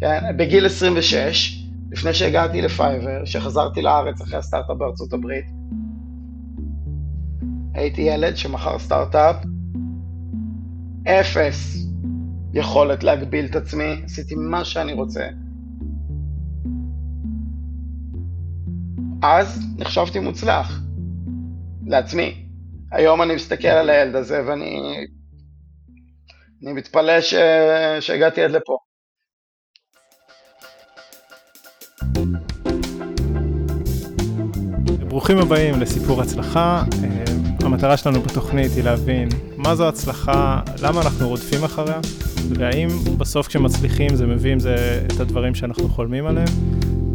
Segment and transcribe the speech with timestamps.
[0.00, 0.36] כן?
[0.36, 5.44] בגיל 26, לפני שהגעתי לפייבר, שחזרתי לארץ אחרי הסטארט-אפ בארצות הברית,
[7.74, 9.36] הייתי ילד שמכר סטארט-אפ,
[11.06, 11.76] אפס
[12.54, 15.28] יכולת להגביל את עצמי, עשיתי מה שאני רוצה.
[19.22, 20.80] אז נחשבתי מוצלח,
[21.86, 22.48] לעצמי.
[22.92, 24.96] היום אני מסתכל על הילד הזה ואני
[26.62, 27.34] אני מתפלא ש...
[28.00, 28.85] שהגעתי עד לפה.
[35.16, 36.84] ברוכים הבאים לסיפור הצלחה.
[37.04, 37.24] אה,
[37.60, 42.00] המטרה שלנו בתוכנית היא להבין מה זו הצלחה, למה אנחנו רודפים אחריה,
[42.48, 42.88] והאם
[43.18, 46.48] בסוף כשמצליחים זה מביא עם זה את הדברים שאנחנו חולמים עליהם.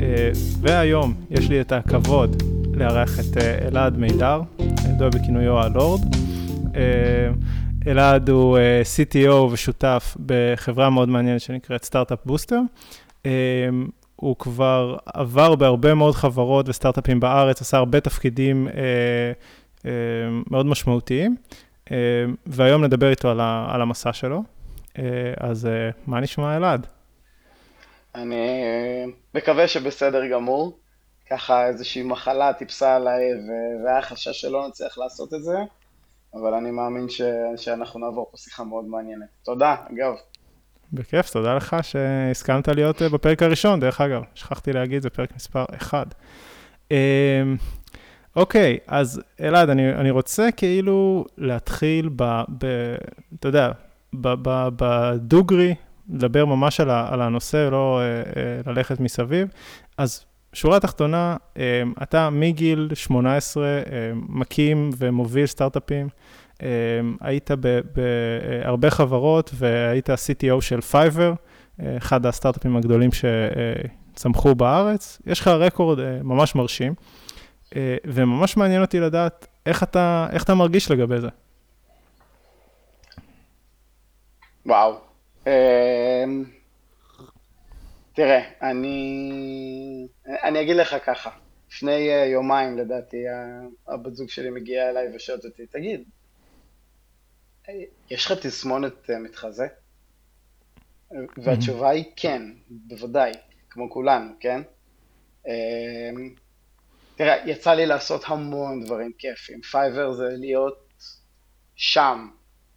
[0.01, 4.41] אה, והיום יש לי את הכבוד לארח את אה, אלעד מידר,
[4.89, 6.01] ידוע בכינויו הלורד.
[7.87, 12.59] אלעד הוא CTO ושותף בחברה מאוד מעניינת שנקראת סטארט-אפ בוסטר.
[14.21, 18.73] הוא כבר עבר בהרבה מאוד חברות וסטארט-אפים בארץ, עשה הרבה תפקידים אה,
[19.85, 19.91] אה,
[20.51, 21.35] מאוד משמעותיים,
[21.91, 21.97] אה,
[22.45, 24.43] והיום נדבר איתו על, ה, על המסע שלו.
[24.99, 25.03] אה,
[25.39, 26.87] אז אה, מה נשמע אלעד?
[28.15, 30.77] אני אה, מקווה שבסדר גמור.
[31.29, 33.21] ככה איזושהי מחלה טיפסה עליי
[33.85, 35.57] והיה חשש שלא נצליח לעשות את זה,
[36.33, 37.21] אבל אני מאמין ש...
[37.57, 39.27] שאנחנו נעבור פה שיחה מאוד מעניינת.
[39.43, 40.13] תודה, אגב.
[40.93, 45.65] בכיף, תודה לך שהסכמת להיות אה, בפרק הראשון, דרך אגב, שכחתי להגיד, זה פרק מספר
[45.77, 46.15] 1.
[46.91, 46.97] אמ,
[48.35, 52.23] אוקיי, אז אלעד, אני, אני רוצה כאילו להתחיל ב...
[52.57, 52.95] ב
[53.39, 53.71] אתה יודע,
[54.13, 55.75] בדוגרי,
[56.09, 59.47] לדבר ממש על, ה, על הנושא, לא אה, אה, ללכת מסביב.
[59.97, 63.81] אז שורה תחתונה, אה, אתה מגיל 18 אה,
[64.15, 66.07] מקים ומוביל סטארט-אפים.
[66.61, 67.51] אמ, היית
[67.95, 71.33] בהרבה חברות והיית CTO של Fiverr,
[71.97, 75.21] אחד הסטארט-אפים הגדולים שצמחו בארץ.
[75.25, 76.93] יש לך רקורד אה, ממש מרשים,
[77.75, 81.27] אה, וממש מעניין אותי לדעת איך אתה, איך אתה מרגיש לגבי זה.
[84.65, 84.95] וואו.
[85.47, 86.43] אמ,
[88.13, 90.07] תראה, אני,
[90.43, 91.29] אני אגיד לך ככה,
[91.69, 93.23] לפני אה, יומיים לדעתי
[93.87, 96.03] הבת זוג שלי מגיעה אליי ושואלת אותי, תגיד,
[98.09, 99.67] יש לך תסמונת אה, מתחזה?
[101.37, 103.31] והתשובה היא כן, בוודאי,
[103.69, 104.61] כמו כולנו, כן?
[105.47, 106.35] אמ,
[107.15, 109.61] תראה, יצא לי לעשות המון דברים כיפים.
[109.61, 110.93] Fiverr זה להיות
[111.75, 112.29] שם,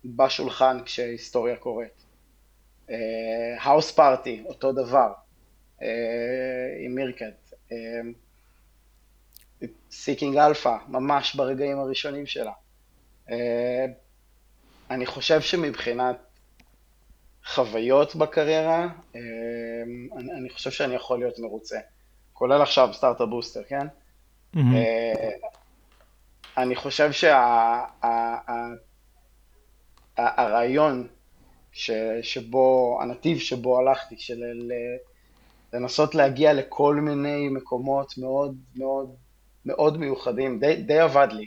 [0.05, 2.05] בשולחן, כשהיסטוריה קורית.
[3.61, 5.12] House אה, Party, אותו דבר,
[5.79, 5.85] אה,
[6.84, 7.55] עם Meerkat.
[9.91, 12.53] Seeking Alpha, ממש ברגעים הראשונים שלה.
[14.91, 16.17] אני חושב שמבחינת
[17.47, 19.21] חוויות בקריירה, אמ,
[20.17, 21.78] אני, אני חושב שאני יכול להיות מרוצה.
[22.33, 23.87] כולל עכשיו Startup Booster, כן?
[24.56, 24.59] Mm-hmm.
[26.56, 27.11] אני חושב
[30.19, 31.09] שהרעיון
[31.73, 34.43] שה, שבו, הנתיב שבו הלכתי, של
[35.73, 39.15] לנסות להגיע לכל מיני מקומות מאוד מאוד
[39.67, 41.47] מאוד מיוחדים, די, די עבד לי.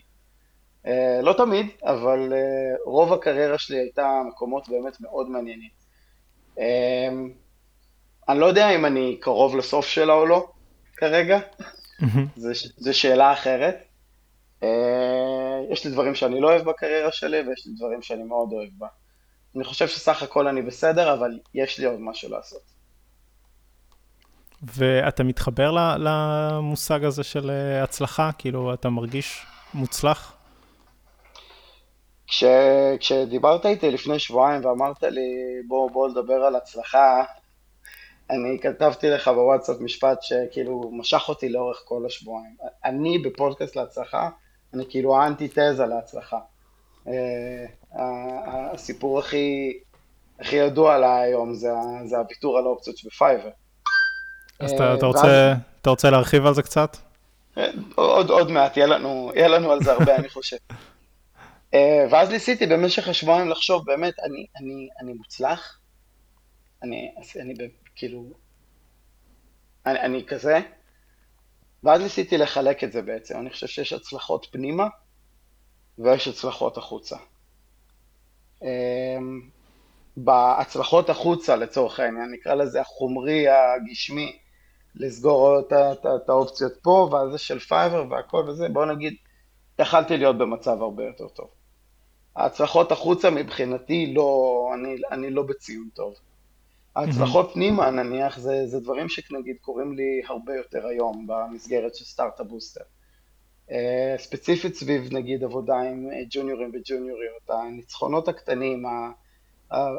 [0.87, 5.69] אה, לא תמיד, אבל אה, רוב הקריירה שלי הייתה מקומות באמת מאוד מעניינים.
[6.59, 7.09] אה,
[8.29, 10.49] אני לא יודע אם אני קרוב לסוף שלה או לא
[10.97, 11.39] כרגע,
[12.77, 13.83] זו שאלה אחרת.
[15.71, 18.87] יש לי דברים שאני לא אוהב בקריירה שלי ויש לי דברים שאני מאוד אוהב בה.
[19.55, 22.61] אני חושב שסך הכל אני בסדר, אבל יש לי עוד משהו לעשות.
[24.61, 27.51] ואתה מתחבר למושג הזה של
[27.83, 28.29] הצלחה?
[28.37, 30.36] כאילו, אתה מרגיש מוצלח?
[32.27, 32.43] כש,
[32.99, 37.23] כשדיברת איתי לפני שבועיים ואמרת לי בוא, בוא לדבר על הצלחה,
[38.29, 42.55] אני כתבתי לך בוואטסאפ משפט שכאילו משך אותי לאורך כל השבועיים.
[42.85, 44.29] אני בפודקאסט להצלחה,
[44.73, 46.37] אני כאילו האנטיתזה להצלחה.
[47.07, 47.65] אה,
[48.73, 49.73] הסיפור הכי,
[50.39, 51.69] הכי ידוע עליי היום זה,
[52.05, 53.49] זה הוויתור על האופציות שבפייבר.
[54.59, 56.97] אז אתה, אתה, רוצה, אתה רוצה להרחיב על זה קצת?
[57.57, 60.57] אה, עוד, עוד מעט, יהיה לנו, יהיה לנו על זה הרבה, אני חושב.
[61.73, 65.79] אה, ואז ניסיתי במשך השבועיים לחשוב, באמת, אני, אני, אני מוצלח?
[66.83, 67.11] אני,
[67.41, 67.53] אני
[67.95, 68.23] כאילו,
[69.85, 70.59] אני, אני כזה?
[71.83, 74.87] ואז ניסיתי לחלק את זה בעצם, אני חושב שיש הצלחות פנימה
[75.97, 77.17] ויש הצלחות החוצה.
[78.63, 79.17] אה,
[80.17, 84.37] בהצלחות החוצה לצורך העניין, נקרא לזה החומרי, הגשמי,
[84.95, 89.15] לסגור את, האופציות פה, ואז זה של Fiverr והכל וזה, בואו נגיד,
[89.79, 91.56] יכלתי להיות במצב הרבה יותר טוב.
[92.37, 96.13] ההצלחות החוצה מבחינתי לא, אני, אני לא בציון טוב.
[96.95, 102.47] ההצלחות פנימה נניח זה, זה דברים שנגיד קורים לי הרבה יותר היום במסגרת של Startup
[102.47, 102.81] Booster.
[103.71, 108.85] אה, ספציפית סביב נגיד עבודה עם ג'וניורים וג'וניוריות, הניצחונות הקטנים,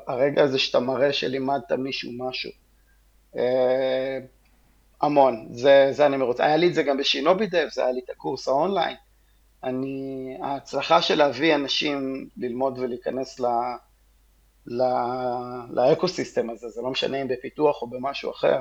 [0.06, 2.50] הרגע הזה שאתה מראה שלימדת מישהו משהו.
[3.36, 4.18] אה,
[5.02, 6.44] המון, זה, זה אני מרוצה.
[6.44, 8.96] היה לי את זה גם בשינובי דב, זה היה לי את הקורס האונליין.
[9.64, 13.46] אני, ההצלחה של להביא אנשים ללמוד ולהיכנס ל,
[14.66, 14.82] ל,
[15.70, 18.60] לאקוסיסטם הזה, זה לא משנה אם בפיתוח או במשהו אחר,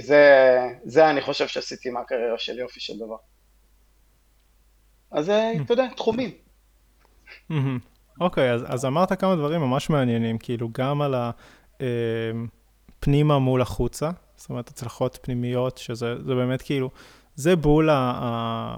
[0.00, 3.16] זה, זה אני חושב שעשיתי מהקריירה של יופי של דבר.
[5.10, 6.30] אז אה, אתה יודע, תחומים.
[8.20, 11.14] אוקיי, אז, אז אמרת כמה דברים ממש מעניינים, כאילו גם על
[11.80, 16.90] הפנימה אה, מול החוצה, זאת אומרת, הצלחות פנימיות, שזה באמת כאילו,
[17.34, 18.76] זה בול ה,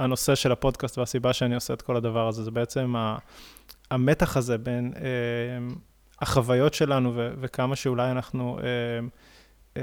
[0.00, 3.18] הנושא של הפודקאסט והסיבה שאני עושה את כל הדבר הזה, זה בעצם ה,
[3.90, 5.02] המתח הזה בין אה,
[6.20, 8.64] החוויות שלנו ו, וכמה שאולי אנחנו אה,
[9.76, 9.82] אה,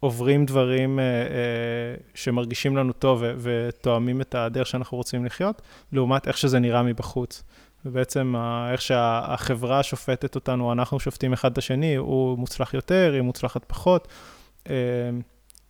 [0.00, 6.28] עוברים דברים אה, אה, שמרגישים לנו טוב ו- ותואמים את הדרך שאנחנו רוצים לחיות, לעומת
[6.28, 7.42] איך שזה נראה מבחוץ.
[7.84, 8.34] ובעצם
[8.72, 14.08] איך שהחברה שופטת אותנו, אנחנו שופטים אחד את השני, הוא מוצלח יותר, היא מוצלחת פחות.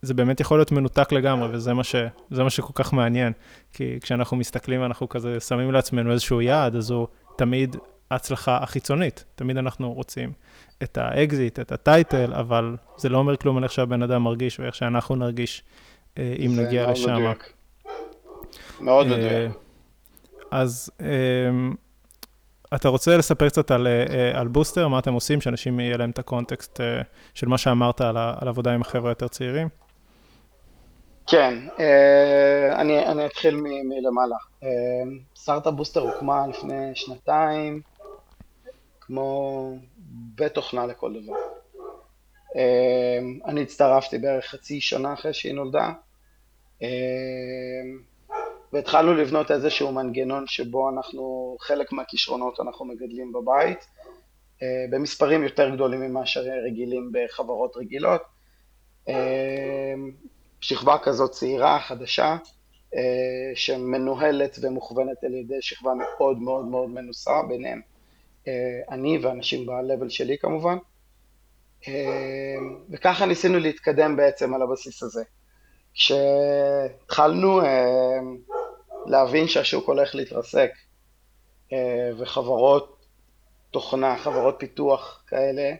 [0.06, 1.94] אה, זה באמת יכול להיות מנותק לגמרי, וזה מה, ש,
[2.30, 3.32] מה שכל כך מעניין.
[3.72, 7.06] כי כשאנחנו מסתכלים ואנחנו כזה שמים לעצמנו איזשהו יעד, אז הוא
[7.36, 7.76] תמיד
[8.10, 9.24] ההצלחה החיצונית.
[9.34, 10.32] תמיד אנחנו רוצים
[10.82, 14.60] את האקזיט, את ה title, אבל זה לא אומר כלום על איך שהבן אדם מרגיש
[14.60, 15.62] ואיך שאנחנו נרגיש
[16.18, 17.08] אה, אם נגיע לשם.
[17.08, 17.52] מאוד מדויק.
[18.80, 19.52] מאוד אה, מדויק.
[20.50, 21.06] אז אה,
[22.74, 23.86] אתה רוצה לספר קצת על,
[24.34, 26.80] על בוסטר, מה אתם עושים, שאנשים יהיה להם את ה context
[27.34, 29.68] של מה שאמרת על, על עבודה עם החבר'ה היותר צעירים?
[31.26, 31.54] כן,
[32.72, 34.36] אני, אני אתחיל מלמעלה.
[35.36, 37.80] סטארט-אפ בוסטר הוקמה לפני שנתיים,
[39.00, 39.72] כמו
[40.34, 41.34] בית תוכנה לכל דבר.
[42.54, 45.92] אמ, אני הצטרפתי בערך חצי שנה אחרי שהיא נולדה,
[46.82, 46.88] אמ,
[48.72, 53.86] והתחלנו לבנות איזשהו מנגנון שבו אנחנו, חלק מהכישרונות אנחנו מגדלים בבית,
[54.62, 58.22] אה, במספרים יותר גדולים ממה שרגילים בחברות רגילות.
[60.66, 62.36] שכבה כזאת צעירה, חדשה,
[62.94, 63.00] אה,
[63.54, 67.80] שמנוהלת ומוכוונת על ידי שכבה מאוד מאוד מאוד מנוסה, ביניהם
[68.48, 68.52] אה,
[68.90, 70.76] אני ואנשים ב-level שלי כמובן,
[71.88, 72.56] אה,
[72.90, 75.22] וככה ניסינו להתקדם בעצם על הבסיס הזה.
[75.94, 77.60] כשהתחלנו
[79.06, 80.70] להבין שהשוק הולך להתרסק
[82.18, 83.06] וחברות
[83.70, 85.72] תוכנה, חברות פיתוח כאלה,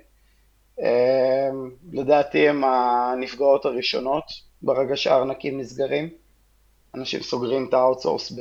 [1.92, 4.24] לדעתי הן הנפגעות הראשונות
[4.62, 6.08] ברגע שהארנקים נסגרים.
[6.94, 8.32] אנשים סוגרים את ה outsource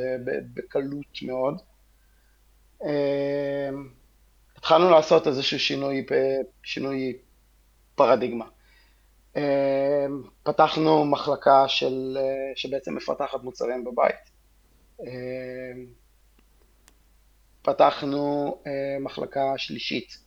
[0.53, 1.61] בקלות מאוד.
[4.57, 6.05] התחלנו לעשות איזשהו שינוי,
[6.63, 7.17] שינוי
[7.95, 8.45] פרדיגמה.
[9.35, 9.41] אמ,
[10.43, 12.17] פתחנו מחלקה של,
[12.55, 14.15] שבעצם מפתחת מוצרים בבית.
[15.01, 15.85] אמ,
[17.61, 20.17] פתחנו אה, מחלקה שלישית,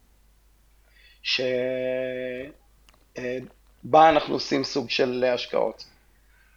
[1.22, 1.48] שבה
[3.94, 5.84] אה, אנחנו עושים סוג של השקעות.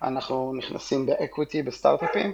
[0.03, 2.33] אנחנו נכנסים באקוויטי בסטארט-אפים,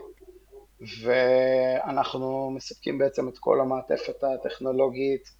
[1.02, 5.38] ואנחנו מספקים בעצם את כל המעטפת הטכנולוגית,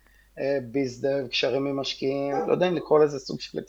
[0.72, 3.60] ביזדב, קשרים עם משקיעים, לא יודע אם לקרוא לזה סוג של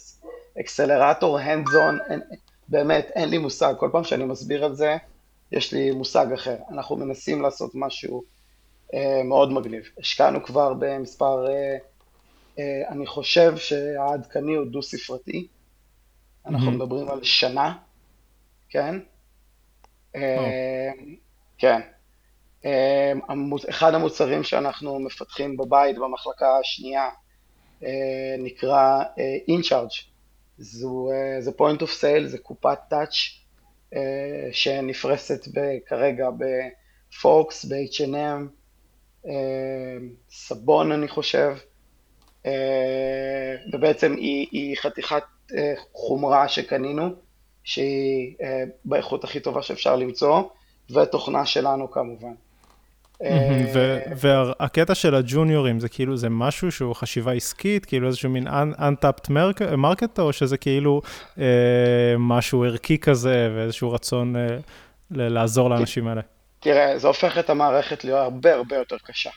[0.61, 2.21] אקסלרטור, hands on, אין,
[2.68, 4.97] באמת אין לי מושג, כל פעם שאני מסביר על זה,
[5.52, 6.57] יש לי מושג אחר.
[6.71, 8.23] אנחנו מנסים לעשות משהו
[8.95, 9.83] אה, מאוד מגניב.
[9.99, 11.76] השקענו כבר במספר, אה,
[12.59, 15.47] אה, אני חושב שהעדכני הוא דו-ספרתי,
[16.47, 16.75] אנחנו mm-hmm.
[16.75, 17.75] מדברים על שנה,
[18.68, 18.95] כן?
[18.99, 20.16] Oh.
[20.16, 20.90] אה,
[21.59, 21.80] כן.
[22.64, 27.09] אמ, אחד המוצרים שאנחנו מפתחים בבית במחלקה השנייה
[27.85, 30.04] אה, נקרא אה, InCharge.
[30.59, 33.14] זו, אה, זה point of sale, זה קופת טאץ'
[34.52, 35.49] שנפרסת
[35.87, 38.49] כרגע בפוקס, ב-H&M,
[40.30, 41.57] סבון אני חושב,
[43.73, 45.23] ובעצם היא, היא חתיכת
[45.93, 47.11] חומרה שקנינו,
[47.64, 48.35] שהיא
[48.85, 50.43] באיכות הכי טובה שאפשר למצוא,
[50.90, 52.33] ותוכנה שלנו כמובן.
[54.17, 59.31] והקטע של הג'וניורים זה כאילו זה משהו שהוא חשיבה עסקית כאילו איזשהו מין untapped
[59.76, 61.02] market או שזה כאילו
[61.38, 61.45] אה,
[62.19, 64.47] משהו ערכי כזה ואיזשהו רצון אה,
[65.11, 66.21] לעזור לאנשים האלה.
[66.61, 69.31] תראה זה הופך את המערכת להיות הרבה הרבה יותר קשה.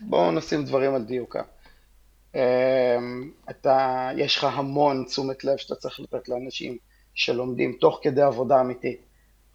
[0.00, 1.42] בואו נשים דברים על דיוקה.
[2.36, 2.98] אה,
[3.50, 6.76] אתה, יש לך המון תשומת לב שאתה צריך לתת לאנשים
[7.14, 9.00] שלומדים תוך כדי עבודה אמיתית.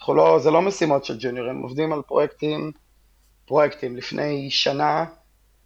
[0.07, 2.71] לא, זה לא משימות של ג'וניורים, עובדים על פרויקטים
[3.47, 3.95] פרויקטים.
[3.95, 5.05] לפני שנה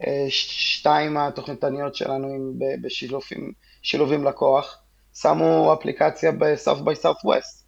[0.08, 4.77] אה, שתיים התוכניתניות שלנו עם, בשילובים שילוב עם לקוח,
[5.13, 7.63] שמו אפליקציה ב-South by Southwest.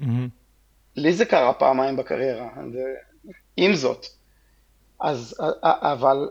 [0.00, 0.04] Mm-hmm.
[0.96, 2.48] לי זה קרה פעמיים בקריירה,
[3.56, 4.06] עם זאת.
[5.00, 6.28] אז, אבל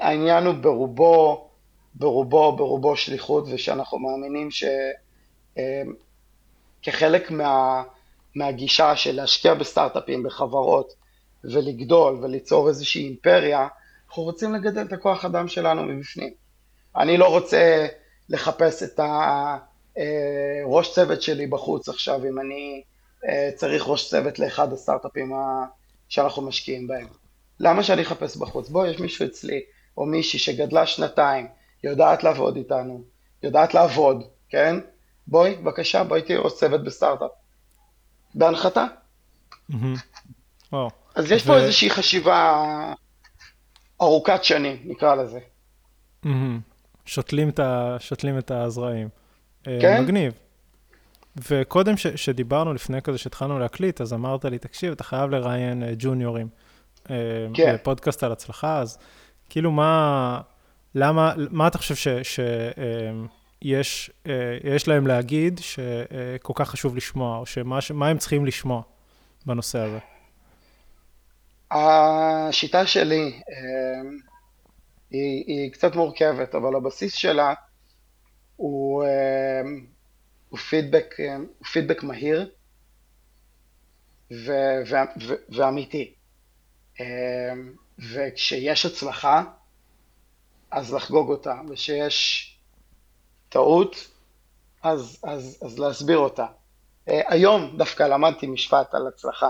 [0.00, 1.48] העניין הוא ברובו,
[1.94, 4.48] ברובו, ברובו שליחות, ושאנחנו מאמינים
[6.82, 7.82] שכחלק אמ, מה,
[8.34, 10.94] מהגישה של להשקיע בסטארט-אפים, בחברות,
[11.44, 13.68] ולגדול וליצור איזושהי אימפריה,
[14.08, 16.32] אנחנו רוצים לגדל את הכוח אדם שלנו מבפנים.
[16.96, 17.86] אני לא רוצה
[18.28, 19.00] לחפש את
[19.96, 22.82] הראש אה, צוות שלי בחוץ עכשיו, אם אני
[23.28, 25.32] אה, צריך ראש צוות לאחד הסטארט-אפים
[26.08, 27.06] שאנחנו משקיעים בהם.
[27.60, 28.68] למה שאני אחפש בחוץ?
[28.68, 29.60] בוא, יש מישהו אצלי,
[29.96, 31.46] או מישהי שגדלה שנתיים,
[31.84, 33.02] יודעת לעבוד איתנו,
[33.42, 34.76] יודעת לעבוד, כן?
[35.26, 37.30] בואי, בבקשה, בואי תהיי ראש צוות בסטארט-אפ.
[38.34, 38.84] בהנחתה.
[41.14, 42.64] אז יש פה איזושהי חשיבה
[44.02, 45.38] ארוכת שנים, נקרא לזה.
[48.00, 49.08] שותלים את הזרעים.
[49.66, 50.02] אה, כן?
[50.02, 50.32] מגניב.
[51.48, 55.86] וקודם ש, שדיברנו, לפני כזה שהתחלנו להקליט, אז אמרת לי, תקשיב, אתה חייב לראיין uh,
[55.98, 56.48] ג'וניורים.
[57.10, 57.16] אה,
[57.54, 57.74] כן.
[57.74, 58.98] בפודקאסט על הצלחה, אז
[59.48, 60.40] כאילו מה,
[60.94, 64.28] למה, מה אתה חושב שיש uh,
[64.64, 68.82] יש להם להגיד שכל uh, כך חשוב לשמוע, או שמה מה הם צריכים לשמוע
[69.46, 69.98] בנושא הזה?
[71.70, 73.50] השיטה שלי uh,
[75.10, 77.54] היא, היא קצת מורכבת, אבל הבסיס שלה
[78.56, 79.04] הוא...
[79.04, 79.94] Uh,
[80.54, 82.50] הוא פידבק, אה, הוא פידבק מהיר
[84.30, 84.50] ו,
[84.86, 84.94] ו,
[85.28, 86.14] ו, ואמיתי.
[87.98, 89.44] וכשיש הצלחה,
[90.70, 92.50] אז לחגוג אותה, וכשיש
[93.48, 94.08] טעות,
[94.82, 96.46] אז, אז, אז להסביר אותה.
[97.08, 99.48] אה, היום דווקא למדתי משפט על הצלחה.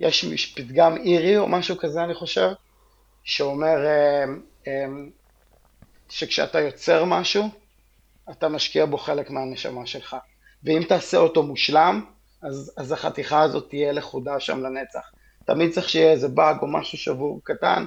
[0.00, 2.48] יש פתגם אירי או משהו כזה, אני חושב,
[3.24, 3.76] שאומר
[6.08, 7.48] שכשאתה יוצר משהו,
[8.30, 10.16] אתה משקיע בו חלק מהנשמה שלך.
[10.64, 12.04] ואם תעשה אותו מושלם,
[12.42, 15.10] אז, אז החתיכה הזאת תהיה לכודה שם לנצח.
[15.46, 17.86] תמיד צריך שיהיה איזה באג או משהו שבור קטן,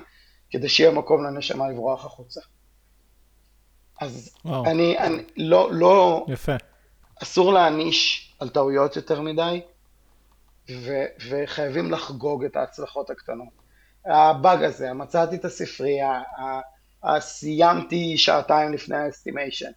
[0.50, 2.42] כדי שיהיה מקום לנשמה לברוח החוצה.
[4.02, 4.66] אז וואו.
[4.66, 6.56] אני, אני לא, לא, יפה.
[7.24, 9.62] אסור להעניש על טעויות יותר מדי,
[10.70, 13.48] ו, וחייבים לחגוג את ההצלחות הקטנות.
[14.06, 16.22] הבאג הזה, מצאתי את הספרייה,
[17.20, 19.72] סיימתי שעתיים לפני האסטימיישן.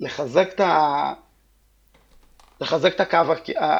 [0.00, 1.12] לחזק את, ה...
[2.60, 3.18] לחזק את הקו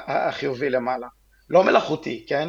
[0.06, 1.08] החיובי למעלה.
[1.50, 2.48] לא מלאכותי, כן?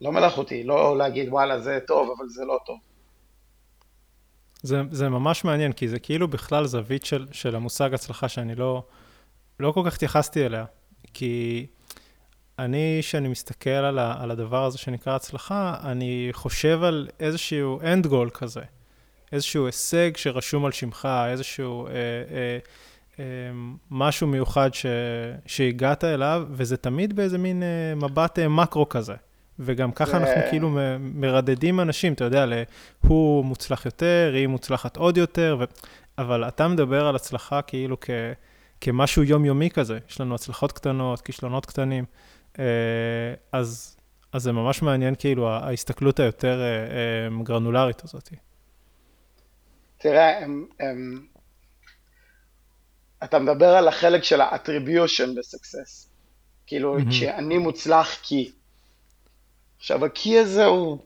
[0.00, 2.78] לא מלאכותי, לא להגיד וואלה זה טוב, אבל זה לא טוב.
[4.62, 8.82] זה, זה ממש מעניין, כי זה כאילו בכלל זווית של, של המושג הצלחה שאני לא,
[9.60, 10.64] לא כל כך התייחסתי אליה.
[11.14, 11.66] כי
[12.58, 18.06] אני, כשאני מסתכל על, ה, על הדבר הזה שנקרא הצלחה, אני חושב על איזשהו end
[18.06, 18.60] goal כזה.
[19.32, 22.58] איזשהו הישג שרשום על שמך, איזשהו אה, אה,
[23.90, 24.86] משהו מיוחד ש,
[25.46, 29.14] שהגעת אליו, וזה תמיד באיזה מין אה, מבט אה, מקרו כזה.
[29.58, 32.46] וגם ככה אנחנו כאילו מרדדים אנשים, אתה יודע,
[33.00, 35.64] הוא מוצלח יותר, היא מוצלחת עוד יותר, ו...
[36.18, 38.10] אבל אתה מדבר על הצלחה כאילו כ...
[38.80, 39.98] כמשהו יומיומי כזה.
[40.08, 42.04] יש לנו הצלחות קטנות, כישלונות קטנים.
[42.58, 42.64] אה,
[43.52, 43.96] אז,
[44.32, 46.62] אז זה ממש מעניין, כאילו, ההסתכלות היותר
[47.42, 48.28] גרנולרית הזאת.
[49.98, 51.26] תראה, הם, הם,
[53.24, 56.08] אתה מדבר על החלק של ה-attribution ב-success.
[56.66, 57.12] כאילו, mm-hmm.
[57.12, 58.52] שאני מוצלח כי.
[59.78, 60.98] עכשיו, הכי הזה הוא...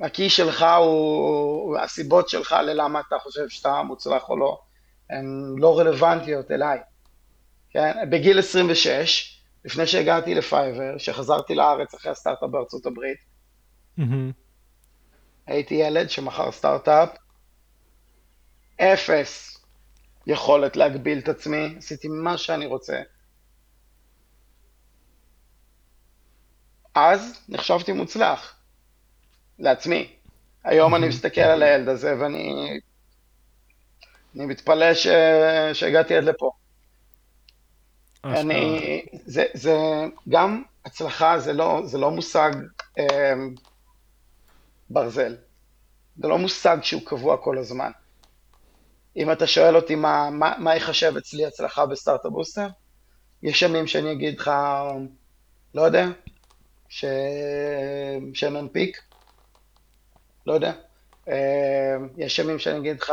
[0.00, 1.78] הכי שלך הוא...
[1.78, 4.60] הסיבות שלך ללמה אתה חושב שאתה מוצלח או לא,
[5.10, 6.78] הן לא רלוונטיות אליי.
[7.70, 8.10] כן?
[8.10, 13.18] בגיל 26, לפני שהגעתי לפייבר, שחזרתי לארץ אחרי הסטארט-אפ בארצות הברית,
[13.98, 14.32] mm-hmm.
[15.46, 17.08] הייתי ילד שמכר סטארט-אפ
[18.80, 19.53] אפס
[20.26, 23.00] יכולת להגביל את עצמי, עשיתי מה שאני רוצה.
[26.94, 28.56] אז נחשבתי מוצלח,
[29.58, 30.12] לעצמי.
[30.64, 32.80] היום אני מסתכל על הילד הזה ואני
[34.36, 35.06] אני מתפלא ש...
[35.72, 36.50] שהגעתי עד לפה.
[38.24, 39.76] אני, זה, זה
[40.28, 42.50] גם הצלחה, זה לא, זה לא מושג
[42.98, 43.34] אה,
[44.90, 45.36] ברזל.
[46.16, 47.90] זה לא מושג שהוא קבוע כל הזמן.
[49.16, 52.66] אם אתה שואל אותי מה, מה, מה יחשב אצלי הצלחה בסטארט-אפ בוסטר,
[53.42, 54.50] יש ימים שאני אגיד לך,
[55.74, 56.06] לא יודע,
[56.88, 57.04] ש...
[58.34, 59.00] שננפיק,
[60.46, 60.72] לא יודע.
[61.28, 63.12] אה, יש ימים שאני אגיד לך,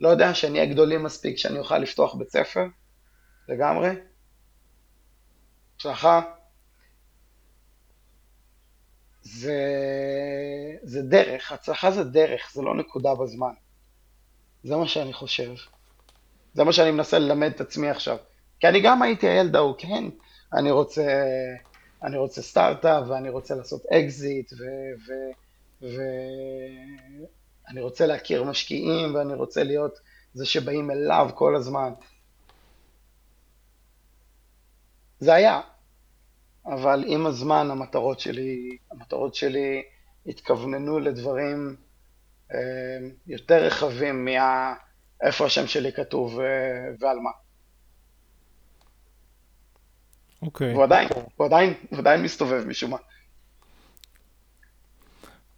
[0.00, 2.64] לא יודע, שנהיה גדולים מספיק, שאני אוכל לפתוח בית ספר,
[3.48, 3.90] לגמרי.
[5.76, 6.20] הצלחה.
[9.22, 9.60] זה,
[10.82, 13.54] זה דרך, הצלחה זה דרך, זה לא נקודה בזמן.
[14.64, 15.54] זה מה שאני חושב.
[16.54, 18.16] זה מה שאני מנסה ללמד את עצמי עכשיו.
[18.60, 20.04] כי אני גם הייתי הילד ההוא, כן,
[20.52, 21.24] אני רוצה,
[22.02, 24.52] אני רוצה סטארט-אפ, ואני רוצה לעשות אקזיט,
[25.82, 29.98] ואני רוצה להכיר משקיעים, ואני רוצה להיות
[30.34, 31.92] זה שבאים אליו כל הזמן.
[35.20, 35.60] זה היה,
[36.66, 39.82] אבל עם הזמן המטרות שלי, המטרות שלי
[40.26, 41.76] התכווננו לדברים
[43.26, 46.46] יותר רחבים מאיפה השם שלי כתוב אה,
[47.00, 47.30] ועל מה.
[50.42, 50.72] אוקיי.
[50.72, 52.96] הוא עדיין, הוא עדיין, הוא עדיין מסתובב משום מה.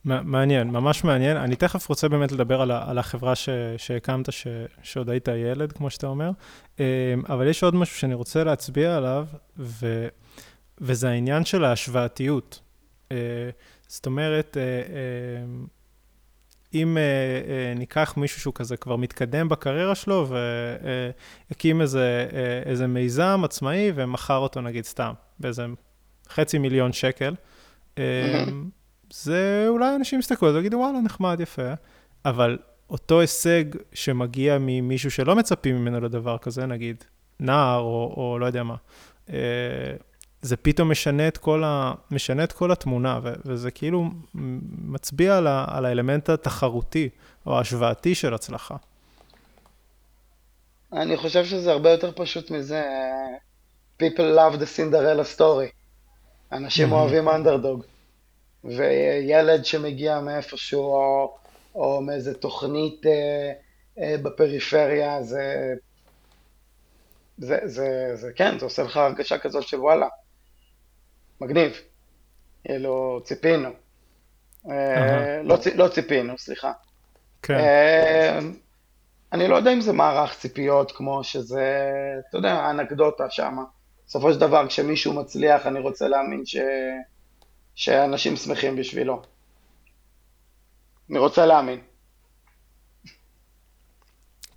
[0.05, 1.37] מעניין, ממש מעניין.
[1.37, 4.47] אני תכף רוצה באמת לדבר על, על החברה ש, שהקמת, ש,
[4.83, 6.31] שעוד היית ילד, כמו שאתה אומר,
[6.81, 9.27] אה, אבל יש עוד משהו שאני רוצה להצביע עליו,
[9.59, 10.09] ו,
[10.81, 12.61] וזה העניין של ההשוואתיות.
[13.13, 13.17] אה,
[13.87, 14.63] זאת אומרת, אה,
[16.83, 16.99] אם
[17.77, 20.29] ניקח מישהו שהוא כזה כבר מתקדם בקריירה שלו
[21.51, 22.29] והקים איזה,
[22.67, 25.67] איזה מיזם עצמאי ומכר אותו נגיד סתם באיזה
[26.29, 27.35] חצי מיליון שקל,
[27.97, 28.01] mm-hmm.
[29.13, 31.73] זה אולי אנשים יסתכלו על ויגידו, וואלה, נחמד, יפה,
[32.25, 32.59] אבל
[32.91, 37.05] אותו הישג שמגיע ממישהו שלא מצפים ממנו לדבר כזה, נגיד
[37.41, 38.75] נער או, או לא יודע מה,
[39.31, 39.37] אה,
[40.43, 44.11] זה פתאום משנה את כל, ה, משנה את כל התמונה, ו, וזה כאילו
[44.85, 47.09] מצביע על, ה, על האלמנט התחרותי
[47.47, 48.77] או ההשוואתי של הצלחה.
[50.93, 52.83] אני חושב שזה הרבה יותר פשוט מזה.
[54.03, 55.73] People love the Cinderella story.
[56.53, 57.83] אנשים אוהבים אנדרדוג.
[58.65, 61.37] וילד שמגיע מאיפשהו, או,
[61.75, 63.53] או מאיזה תוכנית אה,
[63.99, 65.75] אה, בפריפריה, זה,
[67.39, 70.07] זה, זה, זה, כן, זה עושה לך הרגשה כזאת של וואלה,
[71.41, 71.73] מגניב,
[72.65, 73.69] כאילו, ציפינו.
[74.71, 76.73] אה, לא, לא ציפינו, סליחה.
[77.43, 77.55] כן.
[77.55, 78.39] אה,
[79.33, 81.91] אני לא יודע אם זה מערך ציפיות כמו שזה,
[82.29, 83.63] אתה יודע, אנקדוטה שמה.
[84.07, 86.57] בסופו של דבר, כשמישהו מצליח, אני רוצה להאמין ש...
[87.75, 89.23] שאנשים שמחים בשבילו.
[91.11, 91.81] אני רוצה להאמין.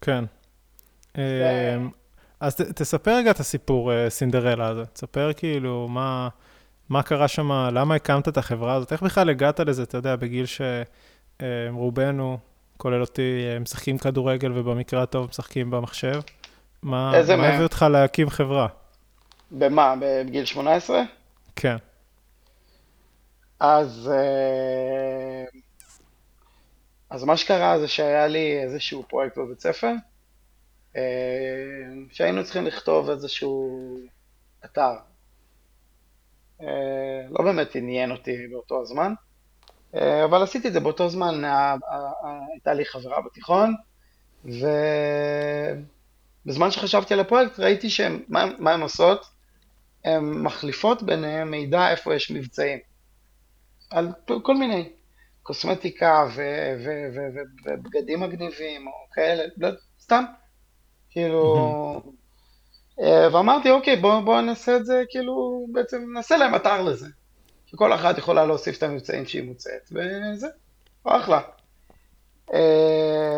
[0.01, 0.25] כן.
[2.39, 4.86] אז תספר רגע את הסיפור סינדרלה הזה.
[4.86, 6.30] תספר כאילו מה,
[6.89, 10.45] מה קרה שם, למה הקמת את החברה הזאת, איך בכלל הגעת לזה, אתה יודע, בגיל
[11.39, 12.38] שרובנו,
[12.78, 16.21] כולל אותי, משחקים כדורגל ובמקרה הטוב משחקים במחשב.
[16.84, 18.67] מה הביא אותך להקים חברה?
[19.52, 19.95] במה?
[19.99, 21.02] בגיל 18?
[21.56, 21.75] כן.
[23.60, 25.45] אז, אה,
[27.10, 29.91] אז מה שקרה זה שהיה לי איזשהו פרויקט בבית ספר,
[30.95, 31.02] אה,
[32.12, 33.97] שהיינו צריכים לכתוב איזשהו
[34.65, 35.09] אתר.
[36.62, 39.13] אה, לא באמת עניין אותי באותו הזמן,
[39.93, 41.41] אבל עשיתי את זה באותו זמן,
[42.54, 43.76] הייתה לי חברה בתיכון,
[46.45, 48.24] ובזמן שחשבתי על הפרויקט ראיתי שהם,
[48.60, 49.26] מה הן עושות?
[50.06, 52.80] הן מחליפות ביניהם מידע איפה יש מבצעים.
[53.89, 54.12] על
[54.43, 54.89] כל מיני,
[55.43, 56.28] קוסמטיקה
[57.65, 59.69] ובגדים מגניבים או כאלה, לא,
[60.02, 60.24] סתם,
[61.10, 62.12] כאילו, אה,
[63.05, 67.07] ואמרתי אוקיי בוא, בוא נעשה את זה, כאילו, בעצם נעשה להם אתר לזה,
[67.65, 70.47] שכל אחת יכולה להוסיף את המבצעים שהיא מוצאת, וזה,
[71.03, 71.41] אחלה.
[72.53, 73.38] אה,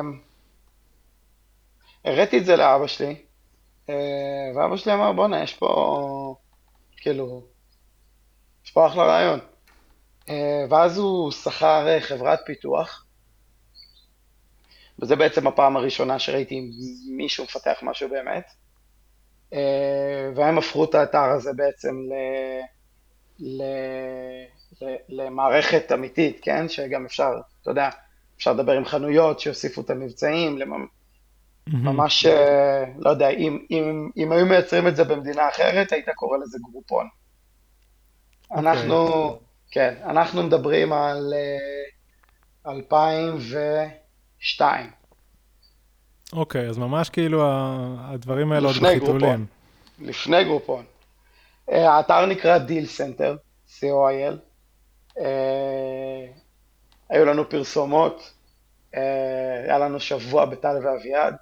[2.06, 3.16] הראיתי את זה לאבא שלי,
[3.90, 3.96] אה,
[4.56, 6.36] ואבא שלי אמר בואנה יש פה,
[6.98, 7.44] כאילו,
[8.66, 9.40] יש פה אחלה רעיון.
[10.30, 13.06] אה, ואז הוא שכר אה, חברת פיתוח,
[15.00, 16.72] וזה בעצם הפעם הראשונה שראיתי
[17.18, 18.61] מישהו מפתח משהו באמת, אה,
[20.36, 22.14] והם הפכו את האתר הזה בעצם ל...
[23.40, 23.64] ל...
[24.82, 24.96] ל...
[25.10, 26.70] למערכת אמיתית, כן?
[26.70, 27.90] שגם אפשר, אתה יודע,
[28.38, 30.86] אפשר לדבר עם חנויות שיוסיפו את המבצעים, לממ...
[31.68, 32.26] ממש,
[32.98, 37.06] לא יודע, אם, אם, אם היו מייצרים את זה במדינה אחרת, היית קורא לזה גרופון.
[37.06, 37.10] Okay.
[38.52, 38.72] אוקיי.
[38.72, 39.40] אנחנו...
[39.72, 41.34] כן, אנחנו מדברים על
[42.68, 45.01] 2002.
[46.34, 47.44] אה, אוקיי, אז ממש כאילו
[48.00, 49.46] הדברים האלה עוד בחיתולים.
[50.00, 50.86] לפני Groupon.
[51.72, 53.36] אה, האתר נקרא Deal Center,
[53.80, 54.36] co.il.
[55.20, 56.26] אה,
[57.10, 58.34] היו לנו פרסומות,
[58.94, 61.36] היה לנו שבוע בטל ואביעד.